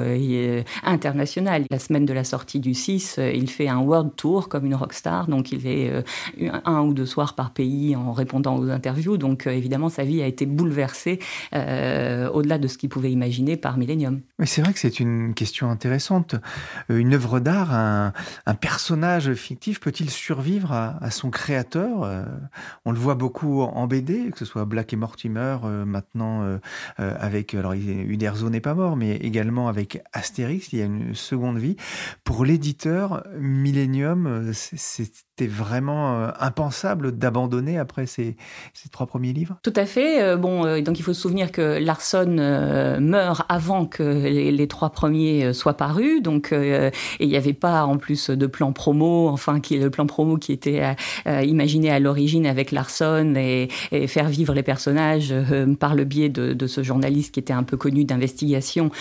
internationales. 0.84 1.64
La 1.72 1.80
semaine 1.80 2.06
de 2.06 2.14
la 2.14 2.24
sortie 2.24 2.60
du 2.60 2.74
6, 2.74 3.20
il 3.34 3.50
fait 3.50 3.68
un 3.68 3.80
world 3.80 4.16
tour 4.16 4.50
comme 4.50 4.66
une 4.66 4.76
rockstar. 4.76 5.28
Donc, 5.28 5.52
il 5.52 5.66
est 5.66 5.92
un 6.66 6.82
ou 6.82 6.94
deux 6.94 7.06
soirs 7.06 7.36
par 7.36 7.52
pays 7.52 7.96
en 7.96 8.12
répondant 8.12 8.58
aux 8.58 8.70
interviews. 8.70 9.18
Donc, 9.18 9.48
évidemment, 9.48 9.90
sa 9.90 10.04
vie 10.04 10.22
a 10.22 10.28
été 10.28 10.46
bouleversée 10.46 11.20
au-delà 11.54 12.58
de 12.58 12.68
ce 12.68 12.78
qu'il 12.78 12.90
pouvait 12.90 13.12
imaginer 13.12 13.58
par 13.58 13.78
Millennium 13.78 14.22
c'est 14.50 14.62
vrai 14.62 14.74
que 14.74 14.80
c'est 14.80 15.00
une 15.00 15.34
question 15.34 15.70
intéressante. 15.70 16.36
Euh, 16.90 16.98
une 16.98 17.14
œuvre 17.14 17.40
d'art, 17.40 17.74
un, 17.74 18.12
personnage 18.60 19.34
fictif 19.36 19.80
peut-il 19.80 20.10
survivre 20.10 20.72
à, 20.74 21.12
son 21.12 21.30
créateur 21.30 22.04
euh, 22.04 22.26
On 22.84 22.92
le 22.92 22.98
voit 22.98 23.16
beaucoup 23.16 23.62
en 23.62 23.88
BD, 23.88 24.32
que 24.32 24.40
ce 24.40 24.46
soit 24.46 24.66
Black 24.66 24.92
et 24.92 24.96
Mortimer, 24.96 25.58
euh, 25.64 25.86
maintenant 25.86 26.60
avec, 26.98 27.54
alors 27.54 27.74
Uderzo 27.74 28.50
n'est 28.50 28.60
pas 28.60 28.74
mort, 28.74 28.96
mais 28.96 29.16
également 29.18 29.68
avec 29.68 30.02
Astérix, 30.14 30.74
il 30.74 30.80
y 30.80 30.82
a 30.82 30.86
une 30.86 31.14
seconde 31.14 31.60
vie. 31.60 31.76
Pour 32.24 32.44
l'éditeur, 32.44 33.24
Millennium, 33.38 34.52
c'est 34.54 35.12
c'était 35.40 35.52
vraiment 35.52 36.22
euh, 36.22 36.32
impensable 36.40 37.18
d'abandonner 37.18 37.78
après 37.78 38.06
ces, 38.08 38.36
trois 38.92 39.08
premiers 39.08 39.32
livres? 39.32 39.58
Tout 39.64 39.74
à 39.76 39.86
fait. 39.86 40.22
Euh, 40.22 40.36
bon, 40.36 40.66
euh, 40.66 40.82
donc 40.82 41.00
il 41.00 41.04
faut 41.04 41.14
se 41.14 41.22
souvenir 41.22 41.52
que 41.52 41.80
Larson 41.80 42.98
meurt 43.00 43.46
avant 43.48 43.86
que 43.86 44.04
les, 44.04 44.68
trois 44.68 44.90
premiers 44.90 45.54
soient 45.54 45.76
parus. 45.76 46.22
Donc, 46.22 46.54
il 46.54 47.28
n'y 47.28 47.38
avait 47.38 47.54
pas 47.54 47.86
en 47.86 47.98
plus 47.98 48.30
de 48.30 48.48
plan 48.48 48.72
promo, 48.74 49.30
enfin, 49.30 49.60
qui, 49.60 49.78
le 49.78 49.90
plan 49.90 50.06
promo 50.06 50.38
qui 50.38 50.52
était 50.52 50.96
imaginé 51.26 51.90
à 51.92 52.00
l'origine 52.00 52.46
avec 52.46 52.72
Larson 52.72 53.36
et, 53.36 53.70
faire 54.08 54.28
vivre 54.28 54.54
les 54.54 54.64
personnages 54.64 55.34
par 55.80 55.96
le 55.96 56.04
biais 56.04 56.30
de, 56.30 56.68
ce 56.68 56.84
journaliste 56.84 57.34
qui 57.34 57.40
était 57.40 57.54
un 57.54 57.64
peu 57.64 57.78
connu 57.78 58.04
d'investigation, 58.04 58.92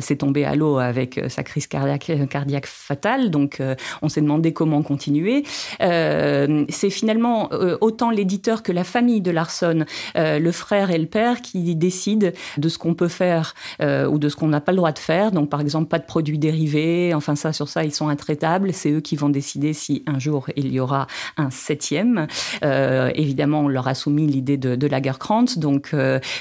s'est 0.00 0.16
tombé 0.16 0.44
à 0.44 0.54
l'eau 0.54 0.78
avec 0.78 1.20
sa 1.28 1.42
crise 1.42 1.66
cardiaque, 1.66 2.12
cardiaque 2.30 2.66
fatale. 2.66 3.30
Donc, 3.30 3.60
on 4.02 4.08
s'est 4.08 4.22
demandé 4.22 4.52
comment 4.52 4.82
continuer. 4.82 5.44
Euh, 5.88 6.64
c'est 6.68 6.90
finalement 6.90 7.48
euh, 7.52 7.76
autant 7.80 8.10
l'éditeur 8.10 8.62
que 8.62 8.72
la 8.72 8.84
famille 8.84 9.20
de 9.20 9.30
Larson, 9.30 9.84
euh, 10.16 10.38
le 10.38 10.52
frère 10.52 10.90
et 10.90 10.98
le 10.98 11.06
père, 11.06 11.42
qui 11.42 11.74
décident 11.74 12.28
de 12.56 12.68
ce 12.68 12.78
qu'on 12.78 12.94
peut 12.94 13.08
faire 13.08 13.54
ou 13.80 14.18
de 14.18 14.28
ce 14.28 14.36
qu'on 14.36 14.48
n'a 14.48 14.60
pas 14.60 14.72
le 14.72 14.76
droit 14.76 14.92
de 14.92 14.98
faire. 14.98 15.32
Donc, 15.32 15.50
par 15.50 15.60
exemple, 15.60 15.88
pas 15.88 15.98
de 15.98 16.04
produits 16.04 16.38
dérivés. 16.38 17.14
Enfin, 17.14 17.36
ça, 17.36 17.52
sur 17.52 17.68
ça, 17.68 17.84
ils 17.84 17.94
sont 17.94 18.08
intraitables. 18.08 18.72
C'est 18.72 18.90
eux 18.90 19.00
qui 19.00 19.16
vont 19.16 19.28
décider 19.28 19.72
si 19.72 20.02
un 20.06 20.18
jour 20.18 20.46
il 20.56 20.72
y 20.72 20.80
aura 20.80 21.06
un 21.36 21.50
septième. 21.50 22.26
évidemment, 22.62 23.60
on 23.60 23.68
leur 23.68 23.88
a 23.88 23.94
soumis 23.94 24.26
l'idée 24.26 24.56
de, 24.56 24.76
de 24.76 24.86
Lagerkrantz. 24.86 25.58
Donc, 25.58 25.94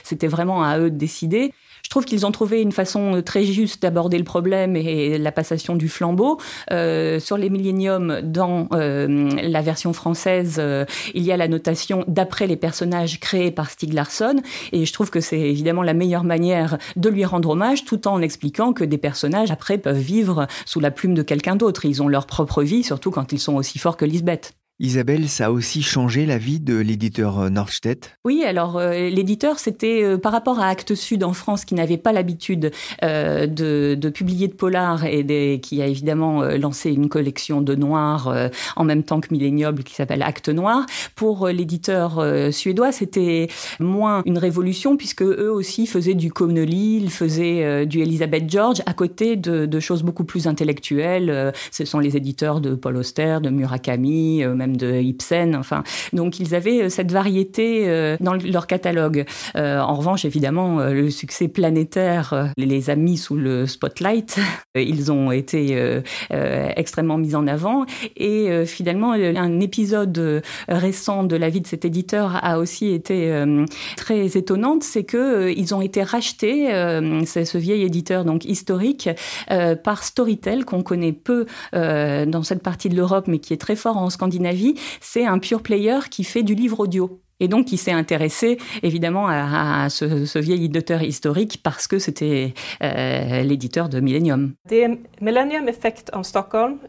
c'était 0.04 0.28
vraiment 0.28 0.64
à 0.64 0.80
eux 0.80 0.90
de 0.90 0.98
décider. 0.98 1.54
Je 1.84 1.90
trouve 1.90 2.06
qu'ils 2.06 2.26
ont 2.26 2.32
trouvé 2.32 2.62
une 2.62 2.72
façon 2.72 3.22
très 3.26 3.44
juste 3.44 3.82
d'aborder 3.82 4.18
le 4.18 4.24
problème 4.24 4.76
et 4.76 5.18
la 5.18 5.32
passation 5.32 5.76
du 5.76 5.90
flambeau. 5.90 6.40
Euh, 6.72 7.20
sur 7.20 7.38
les 7.38 7.50
milléniums, 7.50 8.22
dans 8.22 8.68
euh, 8.74 9.30
la 9.42 9.62
version 9.62 9.94
française, 9.94 10.58
euh, 10.60 10.86
il 11.14 11.24
y 11.24 11.32
a 11.32 11.38
la 11.38 11.48
notation 11.48 12.04
d'après 12.08 12.48
les 12.48 12.58
personnages 12.58 13.20
créés 13.20 13.52
par 13.52 13.70
Stieg 13.70 13.94
Larsson, 13.94 14.42
et 14.72 14.86
je 14.86 14.94
trouve 14.94 15.10
que 15.10 15.22
c'est 15.22 15.40
évidemment 15.40 15.84
la 15.84 15.94
meilleure 15.94 16.24
manière 16.24 16.78
de 16.96 17.10
lui 17.10 17.26
rendre 17.26 17.50
hommage, 17.50 17.86
tout 17.86 18.08
en 18.08 18.22
expliquant 18.22 18.74
que 18.74 18.84
des 18.84 18.98
personnages 18.98 19.52
après 19.52 19.78
peuvent 19.78 19.98
vivre 19.98 20.48
sous 20.66 20.80
la 20.80 20.92
plume 20.92 21.14
de 21.14 21.22
quelqu'un 21.22 21.56
d'autre. 21.56 21.86
Ils 21.86 22.02
ont 22.02 22.08
leur 22.08 22.26
propre 22.26 22.64
vie, 22.64 22.84
surtout 22.84 23.12
quand 23.12 23.32
ils 23.32 23.40
sont 23.40 23.56
aussi 23.56 23.80
forts 23.80 23.98
que 23.98 24.06
Lisbeth. 24.06 24.54
Isabelle, 24.80 25.28
ça 25.28 25.48
a 25.48 25.50
aussi 25.50 25.82
changé 25.82 26.28
la 26.28 26.38
vie 26.38 26.60
de 26.60 26.78
l'éditeur 26.78 27.40
euh, 27.40 27.50
Nordstedt? 27.50 28.12
Oui, 28.24 28.44
alors 28.46 28.78
euh, 28.78 29.10
l'éditeur, 29.10 29.58
c'était 29.58 30.04
euh, 30.04 30.18
par 30.20 30.32
rapport 30.32 30.60
à 30.60 30.68
Actes 30.68 30.94
Sud 30.94 31.24
en 31.24 31.34
France, 31.34 31.66
qui 31.66 31.74
n'avait 31.74 31.98
pas 31.98 32.12
l'habitude 32.12 32.72
de, 33.02 34.10
publier 34.10 34.48
de 34.48 34.54
polar 34.54 35.04
et 35.06 35.60
qui 35.62 35.82
a 35.82 35.88
évidemment 35.88 36.44
lancé 36.44 36.92
une 36.92 37.10
collection 37.10 37.62
de 37.62 37.76
noirs 37.76 38.34
en 38.76 38.84
même 38.84 39.04
temps 39.04 39.20
que 39.20 39.28
Millennium 39.32 39.78
qui 39.84 39.96
s'appelle 39.96 40.22
Actes 40.22 40.50
Noir. 40.50 40.86
Pour 41.16 41.48
l'éditeur 41.48 42.24
suédois, 42.52 42.92
c'était 42.92 43.48
moins 43.80 44.22
une 44.26 44.38
révolution 44.38 44.98
puisque 44.98 45.24
eux 45.24 45.52
aussi 45.52 45.88
faisaient 45.88 46.14
du 46.14 46.32
Connolly, 46.32 46.98
ils 46.98 47.12
faisaient 47.12 47.86
du 47.86 48.00
Elizabeth 48.00 48.50
George 48.50 48.82
à 48.86 48.94
côté 48.94 49.36
de, 49.36 49.66
de, 49.66 49.80
choses 49.80 50.04
beaucoup 50.04 50.24
plus 50.24 50.48
intellectuelles. 50.48 51.54
ce 51.72 51.86
sont 51.86 52.00
les 52.00 52.18
éditeurs 52.18 52.62
de 52.62 52.76
Paul 52.76 52.98
Auster, 52.98 53.40
de 53.42 53.50
Murakami, 53.50 54.44
même 54.46 54.67
de 54.76 55.00
Ibsen. 55.00 55.56
Enfin, 55.56 55.84
donc 56.14 56.40
ils 56.40 56.56
avaient 56.56 56.84
euh, 56.84 56.90
cette 56.90 57.12
variété 57.12 57.86
euh, 57.88 58.18
dans 58.20 58.34
leur 58.34 58.68
catalogue. 58.68 59.26
Euh, 59.56 59.80
en 59.80 59.96
revanche, 59.96 60.26
évidemment, 60.26 60.80
le 60.80 61.10
succès 61.10 61.48
planétaire 61.48 62.52
les 62.58 62.90
a 62.90 62.96
mis 62.96 63.18
sous 63.18 63.36
le 63.36 63.68
spotlight. 63.68 64.40
Ils 64.76 65.12
ont 65.12 65.32
été 65.32 66.02
extrêmement 66.32 67.18
mis 67.18 67.36
en 67.36 67.48
avant. 67.48 67.86
Et 68.16 68.66
finalement, 68.66 69.14
un 69.14 69.60
épisode 69.60 70.44
récent 70.68 71.24
de 71.24 71.36
la 71.36 71.50
vie 71.50 71.62
de 71.62 71.68
cet 71.68 71.86
éditeur 71.86 72.40
a 72.44 72.60
aussi 72.60 72.88
été 72.88 73.44
très 73.96 74.38
étonnante, 74.38 74.84
c'est 74.84 75.04
que 75.04 75.52
ils 75.56 75.74
ont 75.76 75.82
été 75.82 76.04
rachetés, 76.04 76.68
ce 76.70 77.58
vieil 77.58 77.84
éditeur 77.84 78.26
donc 78.26 78.46
historique, 78.46 79.10
par 79.84 80.04
Storytel 80.04 80.66
qu'on 80.66 80.84
connaît 80.84 81.14
peu 81.14 81.46
dans 81.74 82.44
cette 82.44 82.64
partie 82.64 82.90
de 82.90 82.96
l'Europe, 82.96 83.28
mais 83.28 83.40
qui 83.40 83.54
est 83.54 83.62
très 83.62 83.76
fort 83.76 83.98
en 83.98 84.10
Scandinavie 84.10 84.57
c'est 85.02 85.26
un 85.26 85.40
pure 85.40 85.62
player 85.62 86.00
qui 86.10 86.24
fait 86.24 86.44
du 86.44 86.56
livre 86.56 86.80
audio. 86.80 87.22
Et 87.40 87.48
donc, 87.48 87.72
il 87.72 87.78
s'est 87.78 87.92
intéressé 87.92 88.58
évidemment 88.82 89.28
à, 89.30 89.90
ce, 89.90 90.40
vieil 90.40 90.66
éditeur 90.66 91.04
historique 91.04 91.62
parce 91.62 91.88
que 91.88 92.00
c'était 92.00 92.54
euh, 92.82 93.44
l'éditeur 93.44 93.90
de 93.90 94.00
Millennium. 94.00 94.54
The 94.68 94.98
Millennium 95.22 95.68
Effect 95.68 96.10
on 96.14 96.24
Stockholm. 96.24 96.80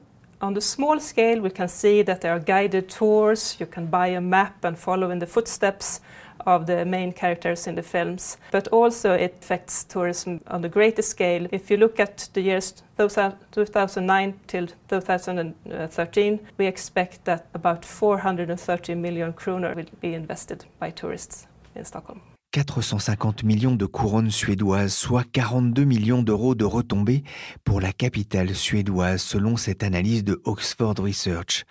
On 0.41 0.53
the 0.53 0.61
small 0.61 1.01
scale, 1.01 1.41
we 1.41 1.53
can 1.53 1.67
see 1.67 2.05
that 2.05 2.17
there 2.21 2.33
are 2.33 2.41
guided 2.41 2.87
tours. 2.87 3.57
You 3.59 3.67
can 3.67 3.87
buy 3.87 4.15
a 4.15 4.21
map 4.21 4.65
and 4.65 4.75
follow 4.77 5.11
in 5.11 5.19
the 5.19 5.27
footsteps 5.27 6.01
of 6.47 6.67
the 6.67 6.85
main 6.85 7.13
characters 7.13 7.67
in 7.67 7.75
the 7.75 7.83
films. 7.83 8.37
But 8.51 8.69
also, 8.69 9.13
it 9.13 9.37
affects 9.41 9.85
tourism 9.85 10.41
on 10.47 10.63
the 10.63 10.69
greater 10.69 11.03
scale. 11.03 11.47
If 11.53 11.71
you 11.71 11.77
look 11.77 12.01
at 12.01 12.29
the 12.33 12.41
years 12.41 12.83
2009 12.97 14.41
till 14.47 14.67
2013, 14.89 16.41
we 16.59 16.67
expect 16.67 17.25
that 17.25 17.47
about 17.55 17.85
430 17.85 18.95
million 18.95 19.33
kroner 19.33 19.75
will 19.75 19.87
be 20.01 20.15
invested 20.15 20.65
by 20.79 20.91
tourists 20.91 21.47
in 21.75 21.85
Stockholm. 21.85 22.21
450 22.53 23.45
millions 23.45 23.75
de 23.75 23.85
couronnes 23.85 24.31
suédoises, 24.31 24.95
soit 24.95 25.25
42 25.25 25.85
millions 25.85 26.23
d'euros 26.23 26.55
de 26.55 26.65
retombées 26.65 27.23
pour 27.65 27.81
la 27.81 27.93
capitale 27.93 28.55
suédoise, 28.55 29.21
selon 29.21 29.57
cette 29.57 29.83
analyse 29.83 30.25
de 30.25 30.41
Oxford 30.45 30.95
Research. 30.99 31.65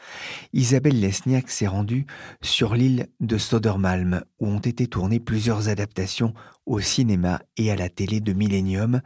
Isabelle 0.53 0.99
Lesniak 0.99 1.49
s'est 1.49 1.67
rendue 1.67 2.05
sur 2.41 2.75
l'île 2.75 3.07
de 3.19 3.37
Sodermalm, 3.37 4.23
où 4.39 4.47
ont 4.47 4.59
été 4.59 4.87
tournées 4.87 5.19
plusieurs 5.19 5.69
adaptations 5.69 6.33
au 6.65 6.79
cinéma 6.79 7.41
et 7.57 7.71
à 7.71 7.75
la 7.75 7.89
télé 7.89 8.19
de 8.19 8.33
Millennium. 8.33 9.01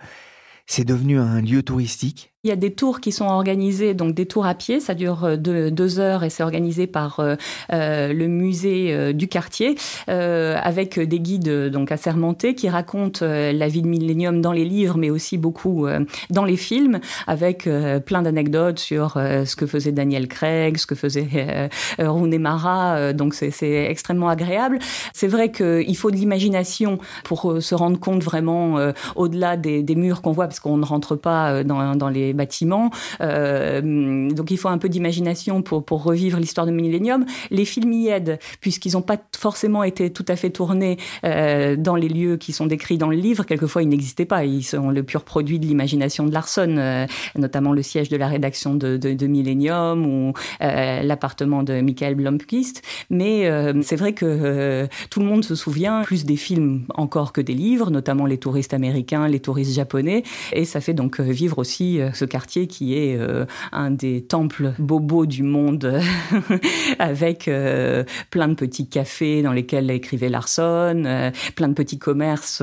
C'est 0.66 0.86
devenu 0.86 1.20
un 1.20 1.42
lieu 1.42 1.64
touristique 1.64 2.31
il 2.44 2.48
y 2.48 2.52
a 2.52 2.56
des 2.56 2.72
tours 2.72 3.02
qui 3.02 3.12
sont 3.12 3.26
organisés, 3.26 3.94
donc 3.94 4.16
des 4.16 4.26
tours 4.26 4.48
à 4.48 4.56
pied, 4.56 4.80
ça 4.80 4.96
dure 4.96 5.26
euh, 5.26 5.36
deux, 5.38 6.00
heures 6.00 6.24
et 6.24 6.32
c'est 6.32 6.42
organisé 6.42 6.88
par 6.88 7.20
euh, 7.20 7.36
euh, 7.72 8.14
le 8.14 8.28
musée 8.28 9.14
du 9.14 9.28
quartier, 9.28 9.76
avec 10.08 11.00
des 11.00 11.20
guides 11.20 11.70
donc 11.70 11.92
assermentés 11.92 12.56
qui 12.56 12.70
racontent 12.70 13.26
la 13.26 13.68
vie 13.68 13.82
de 13.82 13.88
Millennium 13.88 14.42
dans 14.42 14.52
les 14.52 14.66
livres, 14.66 14.98
mais 14.98 15.10
aussi 15.10 15.38
beaucoup 15.38 15.88
dans 16.30 16.46
les 16.46 16.56
films, 16.56 17.00
avec 17.28 17.70
plein 18.06 18.22
d'anecdotes 18.22 18.80
sur 18.80 19.14
ce 19.14 19.56
que 19.56 19.66
faisait 19.66 19.92
Daniel 19.92 20.28
Craig, 20.28 20.78
ce 20.78 20.86
que 20.86 20.96
faisait 20.96 21.70
Rooney 22.00 22.38
Mara, 22.38 23.14
donc 23.14 23.34
c'est 23.34 23.86
extrêmement 23.90 24.30
agréable. 24.30 24.80
C'est 25.14 25.28
vrai 25.28 25.52
qu'il 25.52 25.98
faut 25.98 26.12
de 26.12 26.16
l'imagination 26.16 26.98
pour 27.24 27.62
se 27.62 27.76
rendre 27.76 28.00
compte 28.00 28.24
vraiment 28.24 28.78
au-delà 29.16 29.58
des, 29.58 29.96
murs 29.96 30.22
qu'on 30.22 30.32
voit, 30.32 30.48
parce 30.48 30.60
qu'on 30.60 30.78
ne 30.78 30.86
rentre 30.86 31.16
pas 31.16 31.64
dans 31.64 32.10
les 32.10 32.31
bâtiments. 32.34 32.92
Euh, 33.22 34.30
donc 34.30 34.52
il 34.52 34.58
faut 34.58 34.70
un 34.70 34.78
peu 34.78 34.90
d'imagination 34.90 35.62
pour, 35.62 35.84
revivre 36.02 36.40
l'histoire 36.40 36.66
de 36.66 36.72
Millennium. 36.72 37.26
Les 37.52 37.66
films 37.66 37.94
y 37.94 38.08
aident, 38.08 38.40
puisqu'ils 38.60 38.94
n'ont 38.94 39.02
pas 39.02 39.18
forcément 39.38 39.84
été 39.84 40.10
tout 40.10 40.26
à 40.28 40.36
fait 40.36 40.50
tournés 40.50 40.98
euh, 41.26 41.76
dans 41.76 41.96
les 41.96 42.08
lieux 42.08 42.38
qui 42.38 42.54
sont 42.54 42.66
décrits 42.66 42.98
dans 42.98 43.10
le 43.10 43.18
livre. 43.18 43.46
Quelquefois, 43.46 43.84
ils 43.84 43.90
n'existaient 43.90 44.26
pas. 44.26 44.46
Ils 44.46 44.64
sont 44.64 44.90
le 44.90 45.04
pur 45.04 45.24
produit 45.24 45.60
de 45.60 45.66
l'imagination 45.66 46.26
de 46.26 46.32
Larson, 46.32 46.76
euh, 46.78 47.06
notamment 47.38 47.74
le 47.74 47.84
siège 47.84 48.10
de 48.10 48.18
la 48.18 48.28
rédaction 48.28 48.76
de, 48.76 49.28
Millennium 49.32 50.06
ou 50.06 50.34
l'appartement 50.60 51.64
de 51.64 51.80
Michael 51.82 52.16
Blomqvist. 52.16 52.82
Mais 53.10 53.50
c'est 53.84 53.96
vrai 53.96 54.14
que 54.14 54.88
tout 55.10 55.20
le 55.20 55.26
monde 55.26 55.44
se 55.44 55.56
souvient 55.56 56.02
plus 56.02 56.26
des 56.26 56.38
films 56.38 56.84
encore 56.96 57.34
que 57.34 57.42
des 57.42 57.54
livres, 57.54 57.92
notamment 57.92 58.26
les 58.26 58.38
touristes 58.38 58.74
américains, 58.74 59.28
les 59.28 59.40
touristes 59.40 59.74
japonais. 59.74 60.24
Et 60.54 60.66
ça 60.66 60.82
fait 60.82 60.94
donc 60.94 61.20
vivre 61.20 61.60
aussi 61.60 62.00
ce 62.22 62.26
quartier 62.26 62.68
qui 62.68 62.96
est 62.96 63.18
euh, 63.18 63.46
un 63.72 63.90
des 63.90 64.24
temples 64.24 64.74
bobos 64.78 65.26
du 65.26 65.42
monde, 65.42 66.00
avec 67.00 67.48
euh, 67.48 68.04
plein 68.30 68.48
de 68.48 68.54
petits 68.54 68.88
cafés 68.88 69.42
dans 69.42 69.54
lesquels 69.54 69.90
écrivait 69.90 70.30
Larson, 70.30 71.02
euh, 71.04 71.32
plein 71.56 71.68
de 71.68 71.74
petits 71.74 71.98
commerces 71.98 72.62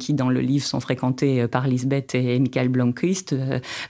qui 0.00 0.14
dans 0.14 0.30
le 0.30 0.40
livre 0.40 0.64
sont 0.64 0.80
fréquentés 0.80 1.46
par 1.48 1.68
Lisbeth 1.68 2.14
et 2.14 2.38
Michael 2.38 2.68
Blomqvist. 2.68 3.34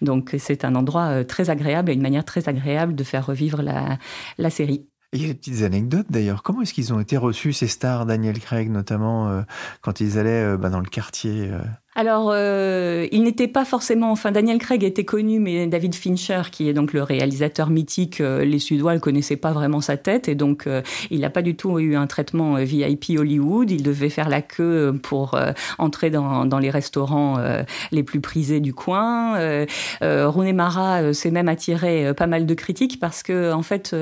donc 0.03 0.35
c'est 0.39 0.65
un 0.65 0.75
endroit 0.75 1.25
très 1.25 1.49
agréable 1.49 1.91
et 1.91 1.95
une 1.95 2.03
manière 2.03 2.25
très 2.25 2.49
agréable 2.49 2.97
de 2.97 3.05
faire 3.05 3.25
revivre 3.25 3.63
la, 3.63 4.51
série. 4.51 4.87
Il 5.13 5.23
y 5.23 5.25
a 5.25 5.29
des 5.29 5.35
petites 5.35 5.63
anecdotes 5.63 6.07
d'ailleurs. 6.11 6.43
Comment 6.43 6.63
est-ce 6.63 6.75
qu'ils 6.75 6.93
ont 6.93 7.01
été 7.01 7.17
reçus, 7.17 7.53
ces 7.53 7.69
stars, 7.69 8.07
Daniel 8.07 8.41
Craig 8.41 8.69
notamment, 8.71 9.45
quand 9.81 10.01
ils 10.01 10.19
allaient 10.19 10.57
bah, 10.57 10.71
dans 10.71 10.81
le 10.81 10.89
quartier 10.89 11.51
Alors, 11.99 12.31
euh, 12.33 13.09
il 13.11 13.25
n'était 13.25 13.49
pas 13.49 13.65
forcément. 13.65 14.13
Enfin, 14.13 14.31
Daniel 14.31 14.59
Craig 14.59 14.85
était 14.85 15.05
connu, 15.05 15.41
mais 15.41 15.67
David 15.67 15.97
Fincher, 15.97 16.43
qui 16.53 16.69
est 16.69 16.73
donc 16.73 16.93
le 16.93 17.03
réalisateur 17.03 17.71
mythique, 17.71 18.21
euh, 18.21 18.45
les 18.45 18.61
Suédois 18.61 18.95
ne 18.95 19.01
connaissaient 19.01 19.35
pas 19.35 19.51
vraiment 19.51 19.81
sa 19.81 19.97
tête, 19.97 20.29
et 20.29 20.37
donc 20.37 20.69
euh, 20.69 20.81
il 21.11 21.23
n'a 21.23 21.31
pas 21.31 21.43
du 21.43 21.57
tout 21.57 21.77
eu 21.81 21.97
un 21.97 22.07
traitement 22.07 22.55
VIP 22.55 23.19
Hollywood. 23.19 23.73
Il 23.73 23.83
devait 23.83 24.11
faire 24.11 24.29
la 24.29 24.43
queue 24.43 24.97
pour 25.03 25.37
entrer 25.79 26.11
dans, 26.11 26.45
dans, 26.45 26.61
les 26.61 26.71
restaurants 26.71 27.39
les 27.91 28.03
plus 28.05 28.21
prisés 28.21 28.61
du 28.61 28.73
coin. 28.73 29.37
Rooney 30.01 30.53
Mara 30.53 31.13
s'est 31.13 31.33
même 31.33 31.49
attiré 31.49 32.15
pas 32.15 32.29
mal 32.29 32.47
de 32.47 32.55
critiques 32.55 33.01
parce 33.01 33.25
que, 33.25 33.53
en 33.53 33.63
fait, 33.63 33.97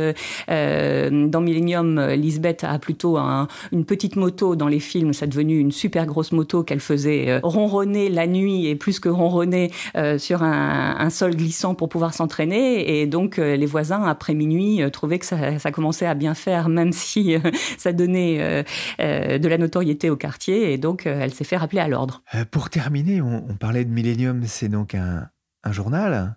dans 0.48 1.40
Millennium, 1.40 2.10
Lisbeth 2.10 2.64
a 2.64 2.78
plutôt 2.78 3.16
une 3.16 3.84
petite 3.86 4.16
moto 4.16 4.54
dans 4.54 4.68
les 4.68 4.80
films. 4.80 5.14
Ça 5.14 5.26
devenu 5.26 5.58
une 5.58 5.72
super 5.72 6.04
grosse 6.04 6.32
moto 6.32 6.62
qu'elle 6.62 6.80
faisait 6.80 7.40
ronronner 7.42 7.85
la 7.92 8.26
nuit 8.26 8.66
et 8.66 8.76
plus 8.76 9.00
que 9.00 9.08
ronronner 9.08 9.70
euh, 9.96 10.18
sur 10.18 10.42
un, 10.42 11.10
sol 11.10 11.36
glissant 11.36 11.74
pour 11.74 11.88
pouvoir 11.88 12.14
s'entraîner. 12.14 13.00
Et 13.00 13.06
donc, 13.06 13.38
euh, 13.38 13.56
les 13.56 13.66
voisins, 13.66 14.04
après 14.04 14.34
minuit, 14.34 14.82
euh, 14.82 14.90
trouvaient 14.90 15.18
que 15.18 15.26
ça, 15.26 15.72
commençait 15.72 16.06
à 16.06 16.14
bien 16.14 16.34
faire, 16.34 16.68
même 16.68 16.92
si 16.92 17.36
ça 17.78 17.92
donnait 17.92 18.64
de 18.98 19.48
la 19.48 19.58
notoriété 19.58 20.10
au 20.10 20.16
quartier. 20.16 20.72
Et 20.72 20.78
donc, 20.78 21.06
elle 21.06 21.32
s'est 21.32 21.44
fait 21.44 21.56
rappeler 21.56 21.80
à 21.80 21.88
l'ordre. 21.88 22.22
pour 22.50 22.70
terminer, 22.70 23.20
on, 23.20 23.56
parlait 23.58 23.84
de 23.84 23.90
Millennium, 23.90 24.42
c'est 24.46 24.68
donc 24.68 24.94
un, 24.94 25.28
un 25.64 25.72
journal. 25.72 26.36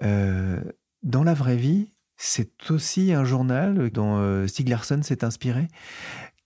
dans 0.00 1.24
la 1.24 1.34
vraie 1.34 1.56
vie, 1.56 1.90
c'est 2.16 2.70
aussi 2.70 3.12
un 3.12 3.24
journal 3.24 3.90
dont 3.90 4.46
Stieg 4.46 4.68
Larsson 4.68 5.00
s'est 5.02 5.24
inspiré. 5.24 5.68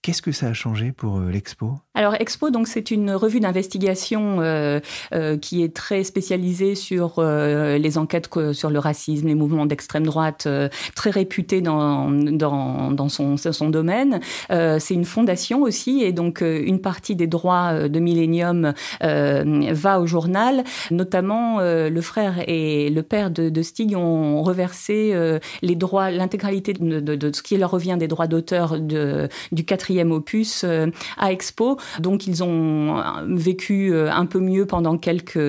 Qu'est-ce 0.01 0.21
que 0.21 0.31
ça 0.31 0.47
a 0.47 0.53
changé 0.53 0.93
pour 0.93 1.17
euh, 1.17 1.29
l'Expo? 1.29 1.73
Alors 1.93 2.15
Expo, 2.17 2.51
donc 2.51 2.69
c'est 2.69 2.89
une 2.89 3.11
revue 3.11 3.41
d'investigation 3.41 4.39
euh, 4.39 4.79
euh, 5.13 5.37
qui 5.37 5.61
est 5.61 5.75
très 5.75 6.05
spécialisée 6.05 6.75
sur 6.75 7.21
les 7.21 7.97
enquêtes 7.97 8.29
sur 8.53 8.69
le 8.69 8.79
racisme, 8.79 9.27
les 9.27 9.35
mouvements 9.35 9.65
d'extrême 9.65 10.05
droite, 10.05 10.47
très 10.95 11.09
réputée 11.09 11.59
dans 11.59 12.09
dans, 12.09 12.91
dans 12.91 13.09
son 13.09 13.69
domaine. 13.69 14.21
c'est 14.49 14.93
une 14.93 15.05
fondation 15.05 15.63
aussi, 15.63 16.01
et 16.03 16.13
donc 16.13 16.41
une 16.41 16.79
partie 16.79 17.15
des 17.15 17.27
droits 17.27 17.89
de 17.89 17.99
Millennium 17.99 18.73
va 19.01 19.99
au 19.99 20.07
journal. 20.07 20.63
Notamment, 20.91 21.59
le 21.59 22.01
frère 22.01 22.35
et 22.47 22.89
le 22.89 23.03
père 23.03 23.31
de, 23.31 23.61
Stig 23.61 23.95
ont 23.97 24.41
reversé 24.41 25.13
les 25.61 25.75
droits, 25.75 26.11
l'intégralité 26.11 26.73
de, 26.73 26.99
de, 26.99 27.31
ce 27.33 27.41
qui 27.41 27.57
leur 27.57 27.71
revient 27.71 27.97
des 27.99 28.07
droits 28.07 28.27
d'auteur 28.27 28.79
du 28.79 29.65
quatrième 29.65 29.88
opus 30.11 30.63
euh, 30.63 30.87
à 31.17 31.31
Expo. 31.31 31.77
Donc 31.99 32.27
ils 32.27 32.43
ont 32.43 32.97
euh, 32.97 33.01
vécu 33.27 33.93
euh, 33.93 34.11
un 34.11 34.25
peu 34.25 34.39
mieux 34.39 34.65
pendant 34.65 34.97
quelques 34.97 35.39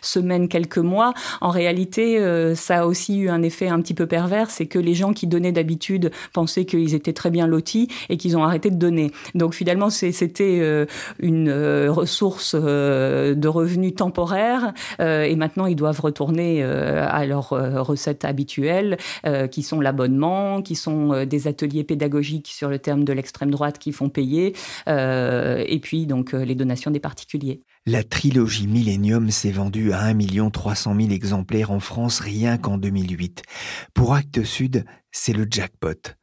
semaines, 0.00 0.48
quelques 0.48 0.78
mois. 0.78 1.14
En 1.40 1.50
réalité, 1.50 2.18
ça 2.54 2.80
a 2.80 2.86
aussi 2.86 3.18
eu 3.18 3.28
un 3.28 3.42
effet 3.42 3.68
un 3.68 3.80
petit 3.80 3.94
peu 3.94 4.06
pervers, 4.06 4.50
c'est 4.50 4.66
que 4.66 4.78
les 4.78 4.94
gens 4.94 5.12
qui 5.12 5.26
donnaient 5.26 5.52
d'habitude 5.52 6.10
pensaient 6.32 6.64
qu'ils 6.64 6.94
étaient 6.94 7.12
très 7.12 7.30
bien 7.30 7.46
lotis 7.46 7.88
et 8.08 8.16
qu'ils 8.16 8.36
ont 8.36 8.44
arrêté 8.44 8.70
de 8.70 8.76
donner. 8.76 9.10
Donc 9.34 9.54
finalement, 9.54 9.90
c'était 9.90 10.86
une 11.20 11.52
ressource 11.88 12.54
de 12.54 13.48
revenus 13.48 13.94
temporaire 13.94 14.72
et 14.98 15.36
maintenant 15.36 15.66
ils 15.66 15.76
doivent 15.76 16.00
retourner 16.00 16.62
à 16.62 17.24
leurs 17.26 17.50
recettes 17.50 18.24
habituelles 18.24 18.96
qui 19.50 19.62
sont 19.62 19.80
l'abonnement, 19.80 20.62
qui 20.62 20.74
sont 20.74 21.24
des 21.24 21.48
ateliers 21.48 21.84
pédagogiques 21.84 22.48
sur 22.48 22.68
le 22.68 22.78
terme 22.78 23.04
de 23.04 23.12
l'ex 23.12 23.31
extrême 23.32 23.50
droite 23.50 23.78
qui 23.78 23.92
font 23.92 24.10
payer, 24.10 24.54
euh, 24.88 25.64
et 25.66 25.80
puis 25.80 26.06
donc 26.06 26.34
euh, 26.34 26.44
les 26.44 26.54
donations 26.54 26.90
des 26.90 27.00
particuliers. 27.00 27.62
La 27.86 28.04
trilogie 28.04 28.66
Millennium 28.66 29.30
s'est 29.30 29.50
vendue 29.50 29.92
à 29.92 30.02
1 30.02 30.50
300 30.50 30.94
000 30.94 31.10
exemplaires 31.12 31.70
en 31.70 31.80
France 31.80 32.20
rien 32.20 32.58
qu'en 32.58 32.76
2008. 32.76 33.42
Pour 33.94 34.14
Actes 34.14 34.44
Sud, 34.44 34.84
c'est 35.10 35.32
le 35.32 35.46
jackpot. 35.50 36.14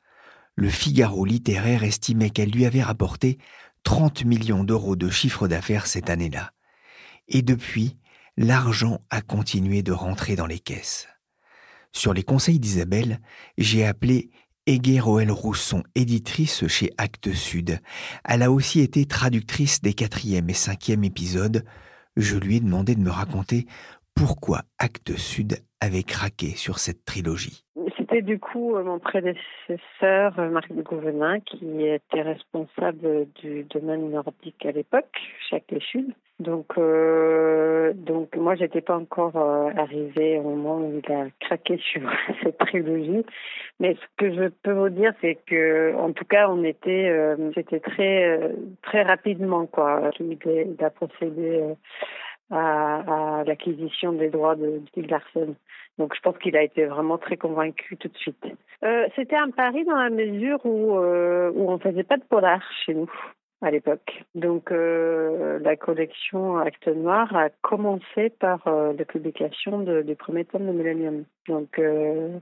Le 0.56 0.70
Figaro 0.70 1.26
littéraire 1.26 1.84
estimait 1.84 2.30
qu'elle 2.30 2.52
lui 2.52 2.68
avait 2.68 2.84
rapporté 2.84 3.40
30 3.84 4.26
millions 4.26 4.64
d'euros 4.64 4.96
de 4.96 5.10
chiffre 5.10 5.48
d'affaires 5.48 5.88
cette 5.88 6.12
année-là. 6.12 6.52
Et 7.28 7.42
depuis, 7.42 7.98
l'argent 8.38 9.00
a 9.10 9.22
continué 9.22 9.82
de 9.82 9.94
rentrer 9.94 10.36
dans 10.36 10.46
les 10.46 10.60
caisses. 10.60 11.08
Sur 11.92 12.14
les 12.14 12.24
conseils 12.24 12.60
d'Isabelle, 12.60 13.20
j'ai 13.58 13.84
appelé 13.84 14.30
Roel 15.00 15.32
Rousson, 15.32 15.84
éditrice 15.96 16.68
chez 16.68 16.92
Actes 16.98 17.34
Sud. 17.34 17.80
Elle 18.24 18.44
a 18.44 18.52
aussi 18.52 18.82
été 18.82 19.06
traductrice 19.06 19.82
des 19.82 19.94
quatrième 19.94 20.50
et 20.50 20.54
cinquième 20.54 21.04
épisodes. 21.04 21.66
Je 22.16 22.38
lui 22.38 22.58
ai 22.58 22.60
demandé 22.60 22.96
de 22.96 23.02
me 23.02 23.10
raconter 23.10 23.66
pourquoi 24.14 24.64
Actes 24.78 25.18
Sud 25.18 25.64
avait 25.80 26.04
craqué 26.04 26.56
sur 26.56 26.80
cette 26.80 27.06
trilogie. 27.06 27.66
Du 28.22 28.40
coup 28.40 28.76
euh, 28.76 28.84
mon 28.84 29.00
prédécesseur, 29.00 30.38
euh, 30.40 30.50
Marc 30.50 30.72
de 30.74 30.82
Gouvenin, 30.82 31.40
qui 31.40 31.86
était 31.86 32.22
responsable 32.22 33.28
du 33.36 33.64
domaine 33.64 34.12
nordique 34.12 34.66
à 34.66 34.72
l'époque, 34.72 35.18
Actes 35.52 35.80
Sud. 35.80 36.14
Donc, 36.40 36.68
euh, 36.78 37.92
donc 37.94 38.36
moi, 38.36 38.56
j'étais 38.56 38.82
pas 38.82 38.98
encore 38.98 39.36
euh, 39.36 39.72
arrivée 39.76 40.38
au 40.40 40.44
moment 40.44 40.78
où 40.78 41.02
il 41.04 41.14
a 41.14 41.28
craqué 41.40 41.78
sur 41.78 42.02
cette 42.44 42.58
trilogie. 42.58 43.26
Mais 43.80 43.96
ce 43.96 44.06
que 44.18 44.34
je 44.34 44.50
peux 44.64 44.72
vous 44.72 44.90
dire, 44.90 45.14
c'est 45.22 45.38
que, 45.46 45.94
en 45.96 46.14
tout 46.14 46.26
cas, 46.26 46.50
on 46.50 46.64
était, 46.64 47.10
euh, 47.10 47.52
c'était 47.56 47.82
très, 47.82 48.52
très 48.82 49.04
rapidement 49.04 49.66
quoi. 49.66 50.12
Il, 50.20 50.38
a 50.80 50.90
procédé 50.90 51.62
à, 52.52 53.44
l'acquisition 53.46 54.14
des 54.14 54.30
droits 54.30 54.56
de 54.56 54.82
Steve 54.90 55.08
Larson. 55.08 55.56
Donc, 55.98 56.16
je 56.16 56.22
pense 56.22 56.38
qu'il 56.38 56.56
a 56.56 56.64
été 56.64 56.86
vraiment 56.86 57.18
très 57.18 57.38
convaincu 57.38 57.98
tout 57.98 58.08
de 58.08 58.18
suite. 58.18 58.46
c'était 59.16 59.36
un 59.36 59.52
pari 59.52 59.84
dans 59.86 59.98
la 59.98 60.10
mesure 60.10 60.66
où, 60.66 60.98
où 60.98 61.72
on 61.72 61.80
faisait 61.80 62.04
pas 62.04 62.18
de 62.18 62.24
polar 62.24 62.62
chez 62.86 62.94
nous 62.94 63.12
à 63.62 63.72
l'époque. 63.72 64.24
Donc 64.36 64.72
euh, 64.72 65.60
la 65.60 65.76
collection 65.76 66.58
Acte 66.58 66.88
Noir 66.88 67.36
a 67.36 67.50
commencé 67.62 68.30
par 68.40 68.66
euh, 68.68 68.94
la 68.98 69.06
publication 69.06 69.80
de, 69.80 70.02
du 70.02 70.16
premier 70.16 70.46
tome 70.46 70.68
de 70.68 70.72
Millennium. 70.72 71.26
Donc 71.48 71.78
euh, 71.78 72.40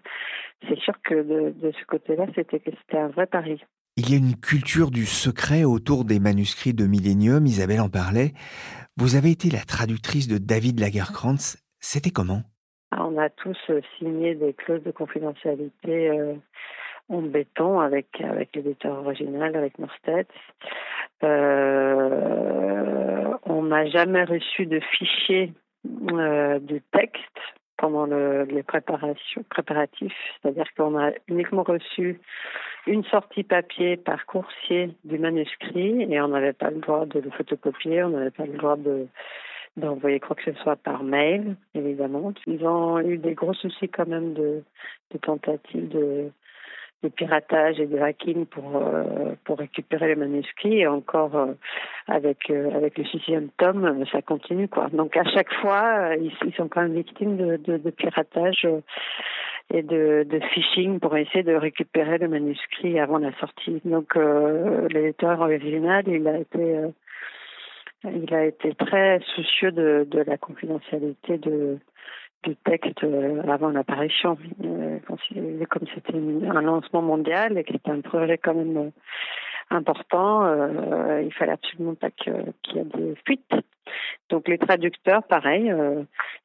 c'est 0.68 0.78
sûr 0.80 0.94
que 1.04 1.16
de, 1.16 1.54
de 1.60 1.72
ce 1.72 1.86
côté-là, 1.86 2.26
c'était 2.36 2.62
un 2.94 3.08
vrai 3.08 3.26
pari. 3.26 3.62
Il 4.00 4.12
y 4.12 4.14
a 4.14 4.18
une 4.18 4.36
culture 4.36 4.92
du 4.92 5.06
secret 5.08 5.64
autour 5.64 6.06
des 6.06 6.20
manuscrits 6.20 6.74
de 6.74 6.86
Millennium, 6.86 7.48
Isabelle 7.48 7.82
en 7.82 7.90
parlait. 7.90 8.34
Vous 8.98 9.16
avez 9.16 9.30
été 9.32 9.50
la 9.50 9.60
traductrice 9.60 10.28
de 10.28 10.40
David 10.40 10.80
Lagerkrantz. 10.80 11.64
C'était 11.80 12.10
comment? 12.10 12.42
Ah, 12.92 13.06
On 13.06 13.18
a 13.18 13.30
tous 13.30 13.58
signé 14.00 14.34
des 14.34 14.54
clauses 14.54 14.84
de 14.84 14.92
confidentialité 14.92 16.36
en 17.10 17.22
béton 17.22 17.80
avec 17.80 18.08
avec 18.22 18.56
l'éditeur 18.56 18.98
original, 19.06 19.56
avec 19.56 19.78
Norstedts. 19.78 20.28
Euh, 21.24 22.58
on 23.46 23.64
n'a 23.64 23.86
jamais 23.88 24.24
reçu 24.24 24.66
de 24.66 24.80
fichier 24.80 25.54
euh, 26.12 26.60
du 26.60 26.82
texte 26.92 27.40
pendant 27.78 28.06
le, 28.06 28.44
les 28.44 28.64
préparations 28.64 29.44
préparatifs, 29.50 30.16
c'est-à-dire 30.42 30.68
qu'on 30.76 30.98
a 30.98 31.12
uniquement 31.28 31.64
reçu 31.64 32.20
une 32.88 33.04
sortie 33.06 33.44
papier 33.44 33.98
par 33.98 34.26
coursier 34.26 34.90
du 35.04 35.20
manuscrit 35.20 36.04
et 36.12 36.22
on 36.22 36.30
n'avait 36.30 36.54
pas 36.54 36.70
le 36.70 36.80
droit 36.80 37.06
de 37.06 37.20
le 37.20 37.30
photocopier, 37.32 38.04
on 38.04 38.10
n'avait 38.10 38.32
pas 38.32 38.46
le 38.46 38.58
droit 38.58 38.78
de 38.78 39.08
d'envoyer 39.76 40.20
quoi 40.20 40.36
que 40.36 40.44
ce 40.44 40.60
soit 40.64 40.76
par 40.76 41.04
mail, 41.04 41.56
évidemment. 41.76 42.34
Ils 42.48 42.66
ont 42.66 43.00
eu 43.00 43.20
des 43.20 43.36
gros 43.36 43.54
soucis 43.54 43.88
quand 43.88 44.08
même 44.08 44.34
de, 44.34 44.64
de 45.12 45.18
tentatives 45.20 45.88
de 45.90 46.32
de 47.04 47.10
piratage 47.10 47.80
et 47.80 47.86
de 47.86 48.00
hacking 48.00 48.46
pour 48.48 48.76
euh, 48.76 49.36
pour 49.44 49.60
récupérer 49.60 50.08
les 50.08 50.16
manuscrits 50.16 50.80
et 50.80 50.88
encore 50.88 51.36
euh, 51.36 51.54
avec 52.08 52.50
euh, 52.50 52.72
avec 52.76 52.98
le 52.98 53.06
sixième 53.06 53.50
tome 53.58 54.04
ça 54.12 54.22
continue 54.22 54.68
quoi. 54.68 54.88
Donc 54.92 55.16
à 55.16 55.24
chaque 55.26 55.54
fois 55.54 56.16
ils, 56.20 56.34
ils, 56.46 56.54
sont 56.56 56.68
quand 56.68 56.82
même 56.82 56.96
victimes 56.96 57.38
de, 57.38 57.58
de, 57.58 57.78
de 57.78 57.90
piratage 57.92 58.68
et 59.74 59.84
de, 59.84 60.26
de 60.28 60.40
phishing 60.40 61.00
pour 61.00 61.16
essayer 61.18 61.44
de 61.44 61.54
récupérer 61.54 62.18
le 62.18 62.30
manuscrit 62.30 63.00
avant 63.00 63.20
la 63.20 63.32
sortie. 63.40 63.82
Donc 63.86 64.16
l'éditeur 64.90 65.40
original 65.40 66.04
il 66.08 66.28
a 66.28 66.40
été 66.40 66.82
il 68.04 68.34
a 68.34 68.46
été 68.46 68.74
très 68.74 69.20
soucieux 69.36 69.72
de, 69.72 70.08
de 70.10 70.20
la 70.22 70.38
confidentialité 70.38 71.38
de 71.38 71.78
texte 72.56 73.04
euh, 73.04 73.42
avant 73.48 73.70
l'apparition. 73.70 74.38
Euh, 74.64 75.00
comme 75.70 75.88
c'était 75.94 76.16
un 76.16 76.62
lancement 76.62 77.02
mondial 77.02 77.58
et 77.58 77.64
que 77.64 77.74
c'était 77.74 77.92
un 77.92 78.02
projet 78.02 78.38
quand 78.38 78.54
même 78.54 78.78
euh, 78.78 78.90
important, 79.70 80.46
euh, 80.46 81.22
il 81.22 81.34
fallait 81.34 81.54
absolument 81.54 81.96
pas 81.96 82.10
qu'il 82.12 82.34
y 82.74 82.80
ait 82.80 82.84
des 82.84 83.16
fuites. 83.26 83.54
Donc 84.30 84.48
les 84.48 84.58
traducteurs, 84.58 85.24
pareil. 85.24 85.74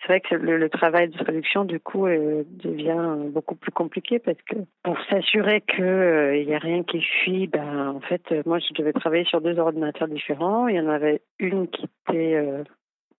C'est 0.01 0.07
vrai 0.07 0.21
que 0.21 0.37
le, 0.37 0.69
travail 0.69 1.09
de 1.09 1.19
traduction 1.19 1.65
du 1.65 1.81
coup 1.81 2.07
devient 2.07 3.31
beaucoup 3.31 3.57
plus 3.57 3.73
compliqué 3.73 4.21
parce 4.21 4.41
que 4.43 4.55
pour 4.85 4.97
s'assurer 5.11 5.61
que 5.63 6.37
il 6.37 6.49
y 6.49 6.55
a 6.55 6.59
rien 6.59 6.85
qui 6.85 7.03
fuit, 7.03 7.49
ben 7.49 7.89
en 7.97 8.01
fait 8.01 8.23
moi 8.47 8.61
je 8.61 8.73
devais 8.75 8.93
travailler 8.93 9.25
sur 9.25 9.41
deux 9.41 9.59
ordinateurs 9.59 10.07
différents. 10.07 10.69
Il 10.69 10.77
y 10.77 10.81
en 10.81 10.89
avait 10.89 11.23
une 11.41 11.67
qui 11.67 11.85
était 11.85 12.41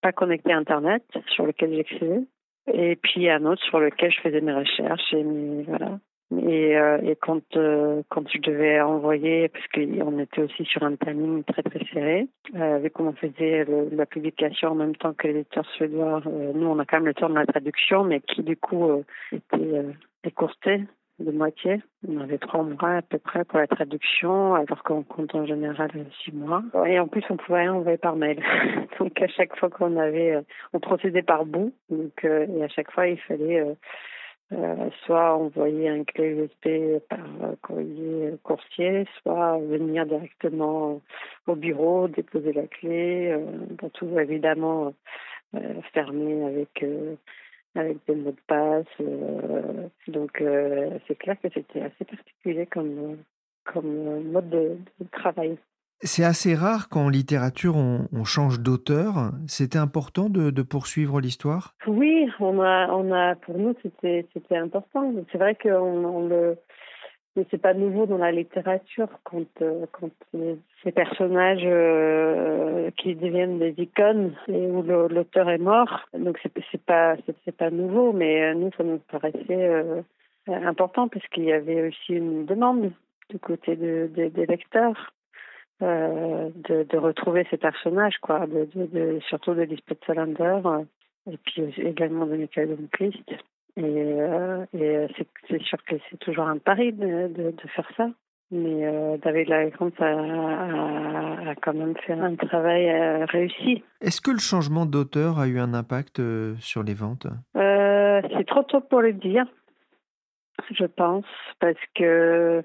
pas 0.03 0.11
connecté 0.11 0.51
à 0.51 0.57
Internet, 0.57 1.03
sur 1.27 1.45
lequel 1.45 1.73
j'écrivais, 1.73 2.21
et 2.71 2.95
puis 2.95 3.29
un 3.29 3.45
autre 3.45 3.63
sur 3.63 3.79
lequel 3.79 4.11
je 4.11 4.21
faisais 4.21 4.41
mes 4.41 4.53
recherches 4.53 5.13
et 5.13 5.23
voilà. 5.67 5.99
Et, 6.41 6.75
euh, 6.77 6.97
et 7.03 7.15
quand 7.15 7.43
euh, 7.57 8.01
quand 8.09 8.27
je 8.27 8.39
devais 8.39 8.81
envoyer, 8.81 9.49
parce 9.49 9.67
qu'on 9.67 10.17
était 10.19 10.41
aussi 10.41 10.65
sur 10.65 10.81
un 10.81 10.95
timing 10.95 11.43
très 11.43 11.61
très 11.61 11.85
serré, 11.93 12.27
euh, 12.55 12.79
vu 12.79 12.89
qu'on 12.89 13.13
faisait 13.13 13.65
la 13.91 14.05
publication 14.07 14.69
en 14.69 14.75
même 14.75 14.95
temps 14.95 15.13
que 15.13 15.27
l'éditeur 15.27 15.65
suédois, 15.75 16.23
euh, 16.25 16.51
nous 16.55 16.67
on 16.67 16.79
a 16.79 16.85
quand 16.85 16.97
même 16.97 17.05
le 17.05 17.13
temps 17.13 17.29
de 17.29 17.35
la 17.35 17.45
traduction, 17.45 18.03
mais 18.03 18.21
qui 18.21 18.41
du 18.41 18.57
coup 18.57 19.03
était 19.31 19.83
écourté 20.23 20.81
de 21.19 21.31
moitié. 21.31 21.81
On 22.07 22.19
avait 22.19 22.37
trois 22.37 22.63
mois 22.63 22.97
à 22.97 23.01
peu 23.01 23.17
près 23.19 23.45
pour 23.45 23.59
la 23.59 23.67
traduction, 23.67 24.55
alors 24.55 24.83
qu'on 24.83 25.03
compte 25.03 25.33
en 25.35 25.45
général 25.45 25.91
six 26.23 26.31
mois. 26.31 26.63
Et 26.85 26.99
en 26.99 27.07
plus, 27.07 27.23
on 27.29 27.37
pouvait 27.37 27.67
envoyer 27.67 27.97
par 27.97 28.15
mail. 28.15 28.41
donc 28.99 29.21
à 29.21 29.27
chaque 29.27 29.55
fois 29.57 29.69
qu'on 29.69 29.97
avait, 29.97 30.39
on 30.73 30.79
procédait 30.79 31.21
par 31.23 31.45
bout. 31.45 31.73
Donc 31.89 32.23
et 32.23 32.63
à 32.63 32.67
chaque 32.67 32.91
fois, 32.91 33.07
il 33.07 33.19
fallait 33.19 33.63
euh, 34.53 34.89
soit 35.05 35.35
envoyer 35.35 35.89
un 35.89 36.03
clé 36.03 36.27
USB 36.27 36.99
par 37.09 37.25
courrier 37.61 38.33
coursier, 38.43 39.05
soit 39.21 39.57
venir 39.57 40.05
directement 40.05 41.01
au 41.47 41.55
bureau, 41.55 42.07
déposer 42.07 42.53
la 42.53 42.67
clé, 42.67 43.31
euh, 43.31 43.87
tout 43.93 44.19
évidemment 44.19 44.93
euh, 45.55 45.81
fermé 45.93 46.43
avec 46.45 46.85
avec 47.75 47.97
des 48.07 48.15
mots 48.15 48.31
de 48.31 48.37
passe. 48.47 48.85
donc 50.07 50.43
c'est 51.07 51.15
clair 51.15 51.35
que 51.41 51.49
c'était 51.53 51.81
assez 51.81 52.05
particulier 52.05 52.65
comme 52.67 53.17
comme 53.65 54.31
mode 54.31 54.49
de 54.49 54.77
travail. 55.11 55.57
C'est 56.05 56.25
assez 56.25 56.53
rare 56.53 56.89
qu'en 56.89 57.07
littérature 57.07 57.77
on, 57.77 58.23
change 58.25 58.59
d'auteur. 58.59 59.31
C'était 59.47 59.77
important 59.77 60.29
de, 60.29 60.61
poursuivre 60.61 61.21
l'histoire? 61.21 61.75
Oui, 61.87 62.27
on 62.39 62.61
a, 62.61 62.89
on 62.91 63.11
a, 63.13 63.35
pour 63.35 63.57
nous 63.57 63.73
c'était 63.81 64.27
c'était 64.33 64.57
important. 64.57 65.13
C'est 65.31 65.37
vrai 65.37 65.55
que 65.55 65.69
on, 65.69 66.27
le 66.27 66.57
c'est 67.35 67.61
pas 67.61 67.73
nouveau 67.73 68.05
dans 68.05 68.17
la 68.17 68.31
littérature 68.31 69.09
quand 69.23 69.45
euh, 69.61 69.85
quand 69.91 70.11
ces 70.83 70.91
personnages 70.91 71.63
euh, 71.65 72.91
qui 72.97 73.15
deviennent 73.15 73.59
des 73.59 73.73
icônes 73.77 74.33
et 74.47 74.67
où 74.67 74.81
l'auteur 74.83 75.49
est 75.49 75.57
mort. 75.57 76.01
Donc 76.13 76.39
c'est 76.43 76.81
pas 76.81 77.15
c'est 77.45 77.55
pas 77.55 77.71
nouveau, 77.71 78.13
mais 78.13 78.43
euh, 78.43 78.53
nous 78.53 78.71
ça 78.77 78.83
nous 78.83 78.99
paraissait 78.99 79.83
important 80.47 81.07
parce 81.07 81.25
qu'il 81.27 81.45
y 81.45 81.53
avait 81.53 81.87
aussi 81.87 82.13
une 82.13 82.45
demande 82.45 82.91
du 83.29 83.39
côté 83.39 83.75
des 83.75 84.45
lecteurs. 84.45 85.13
Euh, 85.83 86.49
de, 86.69 86.83
de, 86.83 86.97
retrouver 86.97 87.45
ces 87.49 87.57
personnages, 87.57 88.17
quoi, 88.21 88.45
de, 88.45 88.69
de, 88.73 89.19
surtout 89.27 89.53
de 89.53 89.63
Lisbeth 89.63 89.99
Salander 90.05 90.61
euh, 90.65 90.83
et 91.29 91.37
puis 91.37 91.63
également 91.77 92.25
de 92.25 92.37
Michael 92.37 92.75
Blomqvist. 92.75 93.31
Et, 93.75 93.83
euh, 93.83 94.65
et 94.73 95.07
c'est 95.49 95.61
sûr 95.63 95.83
que 95.85 95.95
c'est 96.09 96.17
toujours 96.19 96.47
un 96.47 96.57
pari 96.57 96.93
de, 96.93 97.27
de, 97.27 97.53
faire 97.75 97.89
ça. 97.97 98.07
Mais 98.51 98.85
euh, 98.85 99.17
David 99.17 99.47
Lagrande 99.47 99.93
a, 99.99 100.05
a, 100.05 101.49
a, 101.49 101.55
quand 101.55 101.73
même 101.73 101.95
fait 102.05 102.13
un 102.13 102.35
travail 102.35 102.87
réussi. 103.25 103.83
Est-ce 104.01 104.21
que 104.21 104.29
le 104.29 104.37
changement 104.37 104.85
d'auteur 104.85 105.39
a 105.39 105.47
eu 105.47 105.59
un 105.59 105.73
impact 105.73 106.21
sur 106.59 106.83
les 106.83 106.93
ventes? 106.93 107.27
C'est 107.55 108.45
trop 108.47 108.63
tôt 108.63 108.81
pour 108.81 109.01
le 109.01 109.13
dire 109.13 109.45
je 110.71 110.85
pense, 110.85 111.25
parce 111.59 111.79
que 111.95 112.63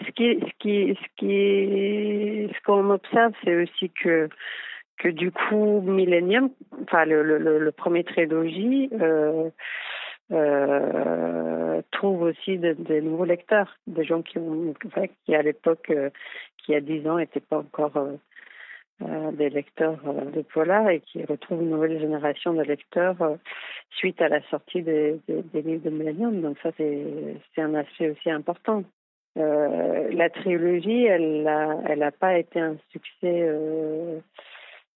ce 0.00 0.10
qui, 0.12 0.38
ce 0.40 0.52
qui, 0.58 0.98
ce 1.00 1.08
qui, 1.16 2.52
ce 2.54 2.62
qu'on 2.64 2.90
observe, 2.90 3.32
c'est 3.44 3.54
aussi 3.62 3.90
que 3.90 4.28
que 4.98 5.08
du 5.08 5.32
coup 5.32 5.80
Millennium, 5.80 6.50
enfin 6.82 7.04
le, 7.04 7.22
le, 7.22 7.58
le 7.58 7.72
premier 7.72 8.04
trilogie, 8.04 8.88
euh, 9.00 9.50
euh, 10.30 11.82
trouve 11.90 12.22
aussi 12.22 12.58
des 12.58 12.74
de 12.74 13.00
nouveaux 13.00 13.24
lecteurs, 13.24 13.76
des 13.86 14.04
gens 14.04 14.22
qui 14.22 14.38
ont, 14.38 14.74
qui 15.24 15.34
à 15.34 15.42
l'époque, 15.42 15.90
euh, 15.90 16.10
qui 16.58 16.74
a 16.74 16.80
dix 16.80 17.06
ans, 17.08 17.18
n'étaient 17.18 17.40
pas 17.40 17.58
encore 17.58 17.96
euh, 17.96 19.30
des 19.32 19.50
lecteurs 19.50 19.98
de 20.04 20.42
polar 20.42 20.88
et 20.90 21.00
qui 21.00 21.24
retrouvent 21.24 21.62
une 21.62 21.70
nouvelle 21.70 22.00
génération 22.00 22.54
de 22.54 22.62
lecteurs 22.62 23.16
suite 23.90 24.22
à 24.22 24.28
la 24.28 24.40
sortie 24.48 24.82
des, 24.82 25.20
des, 25.26 25.62
livres 25.62 25.84
de 25.84 25.90
Millennium. 25.90 26.40
Donc 26.40 26.56
ça, 26.62 26.70
c'est 26.76 27.62
un 27.62 27.74
aspect 27.74 28.10
aussi 28.10 28.30
important. 28.30 28.84
la 29.34 30.30
trilogie, 30.30 31.04
elle 31.04 31.42
n'a 31.42 31.80
elle 31.88 32.02
a 32.02 32.12
pas 32.12 32.38
été 32.38 32.60
un 32.60 32.76
succès 32.92 33.48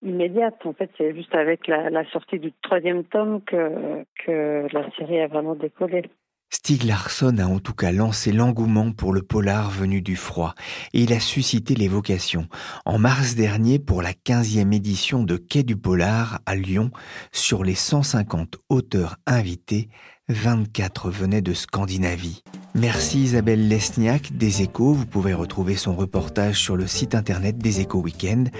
immédiat. 0.06 0.52
En 0.64 0.72
fait, 0.72 0.90
c'est 0.96 1.14
juste 1.14 1.34
avec 1.34 1.66
la, 1.66 1.90
la, 1.90 2.04
sortie 2.10 2.38
du 2.38 2.52
troisième 2.62 3.04
tome 3.04 3.42
que, 3.42 4.04
que 4.24 4.66
la 4.72 4.90
série 4.96 5.20
a 5.20 5.26
vraiment 5.26 5.54
décollé. 5.54 6.02
Stig 6.48 6.84
Larsson 6.84 7.38
a 7.38 7.46
en 7.46 7.58
tout 7.58 7.74
cas 7.74 7.90
lancé 7.90 8.30
l'engouement 8.30 8.92
pour 8.92 9.12
le 9.12 9.22
polar 9.22 9.68
venu 9.68 10.00
du 10.00 10.14
froid 10.14 10.54
et 10.94 11.02
il 11.02 11.12
a 11.12 11.18
suscité 11.18 11.74
les 11.74 11.88
vocations. 11.88 12.46
En 12.84 12.98
mars 12.98 13.34
dernier, 13.34 13.80
pour 13.80 14.00
la 14.00 14.12
15e 14.12 14.72
édition 14.72 15.24
de 15.24 15.36
Quai 15.36 15.64
du 15.64 15.76
Polar 15.76 16.40
à 16.46 16.54
Lyon, 16.54 16.90
sur 17.32 17.64
les 17.64 17.74
150 17.74 18.58
auteurs 18.68 19.16
invités, 19.26 19.88
24 20.28 21.08
venaient 21.08 21.40
de 21.40 21.54
Scandinavie. 21.54 22.42
Merci 22.74 23.22
Isabelle 23.22 23.68
Lesniak 23.68 24.36
des 24.36 24.62
Échos. 24.62 24.92
Vous 24.92 25.06
pouvez 25.06 25.32
retrouver 25.32 25.76
son 25.76 25.94
reportage 25.94 26.60
sur 26.60 26.76
le 26.76 26.88
site 26.88 27.14
internet 27.14 27.58
des 27.58 27.80
Échos 27.80 28.00
Weekend. 28.00 28.50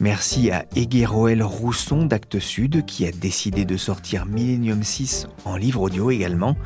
Merci 0.00 0.50
à 0.50 0.66
Egueroel 0.76 1.42
Rousson 1.42 2.04
d'Actes 2.04 2.40
Sud 2.40 2.84
qui 2.84 3.06
a 3.06 3.10
décidé 3.10 3.64
de 3.64 3.78
sortir 3.78 4.26
Millennium 4.26 4.82
6 4.82 5.26
en 5.46 5.56
livre 5.56 5.80
audio 5.80 6.10
également. 6.10 6.56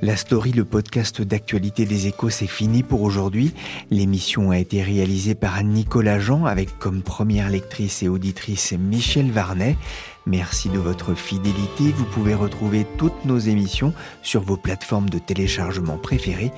La 0.00 0.14
story, 0.14 0.52
le 0.52 0.64
podcast 0.64 1.22
d'actualité 1.22 1.84
des 1.84 2.06
échos, 2.06 2.30
c'est 2.30 2.46
fini 2.46 2.84
pour 2.84 3.02
aujourd'hui. 3.02 3.52
L'émission 3.90 4.52
a 4.52 4.58
été 4.58 4.80
réalisée 4.80 5.34
par 5.34 5.62
Nicolas 5.64 6.20
Jean 6.20 6.44
avec 6.44 6.78
comme 6.78 7.02
première 7.02 7.50
lectrice 7.50 8.04
et 8.04 8.08
auditrice 8.08 8.72
Michel 8.78 9.32
Varnet. 9.32 9.76
Merci 10.24 10.68
de 10.68 10.78
votre 10.78 11.14
fidélité. 11.14 11.90
Vous 11.96 12.04
pouvez 12.04 12.34
retrouver 12.34 12.86
toutes 12.96 13.24
nos 13.24 13.38
émissions 13.38 13.92
sur 14.22 14.42
vos 14.42 14.56
plateformes 14.56 15.10
de 15.10 15.18
téléchargement 15.18 15.98
préférées. 15.98 16.52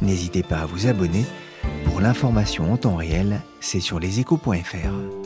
N'hésitez 0.00 0.42
pas 0.42 0.60
à 0.60 0.66
vous 0.66 0.86
abonner. 0.86 1.26
Pour 1.84 2.00
l'information 2.00 2.72
en 2.72 2.78
temps 2.78 2.96
réel, 2.96 3.42
c'est 3.60 3.80
sur 3.80 4.00
leséchos.fr. 4.00 5.25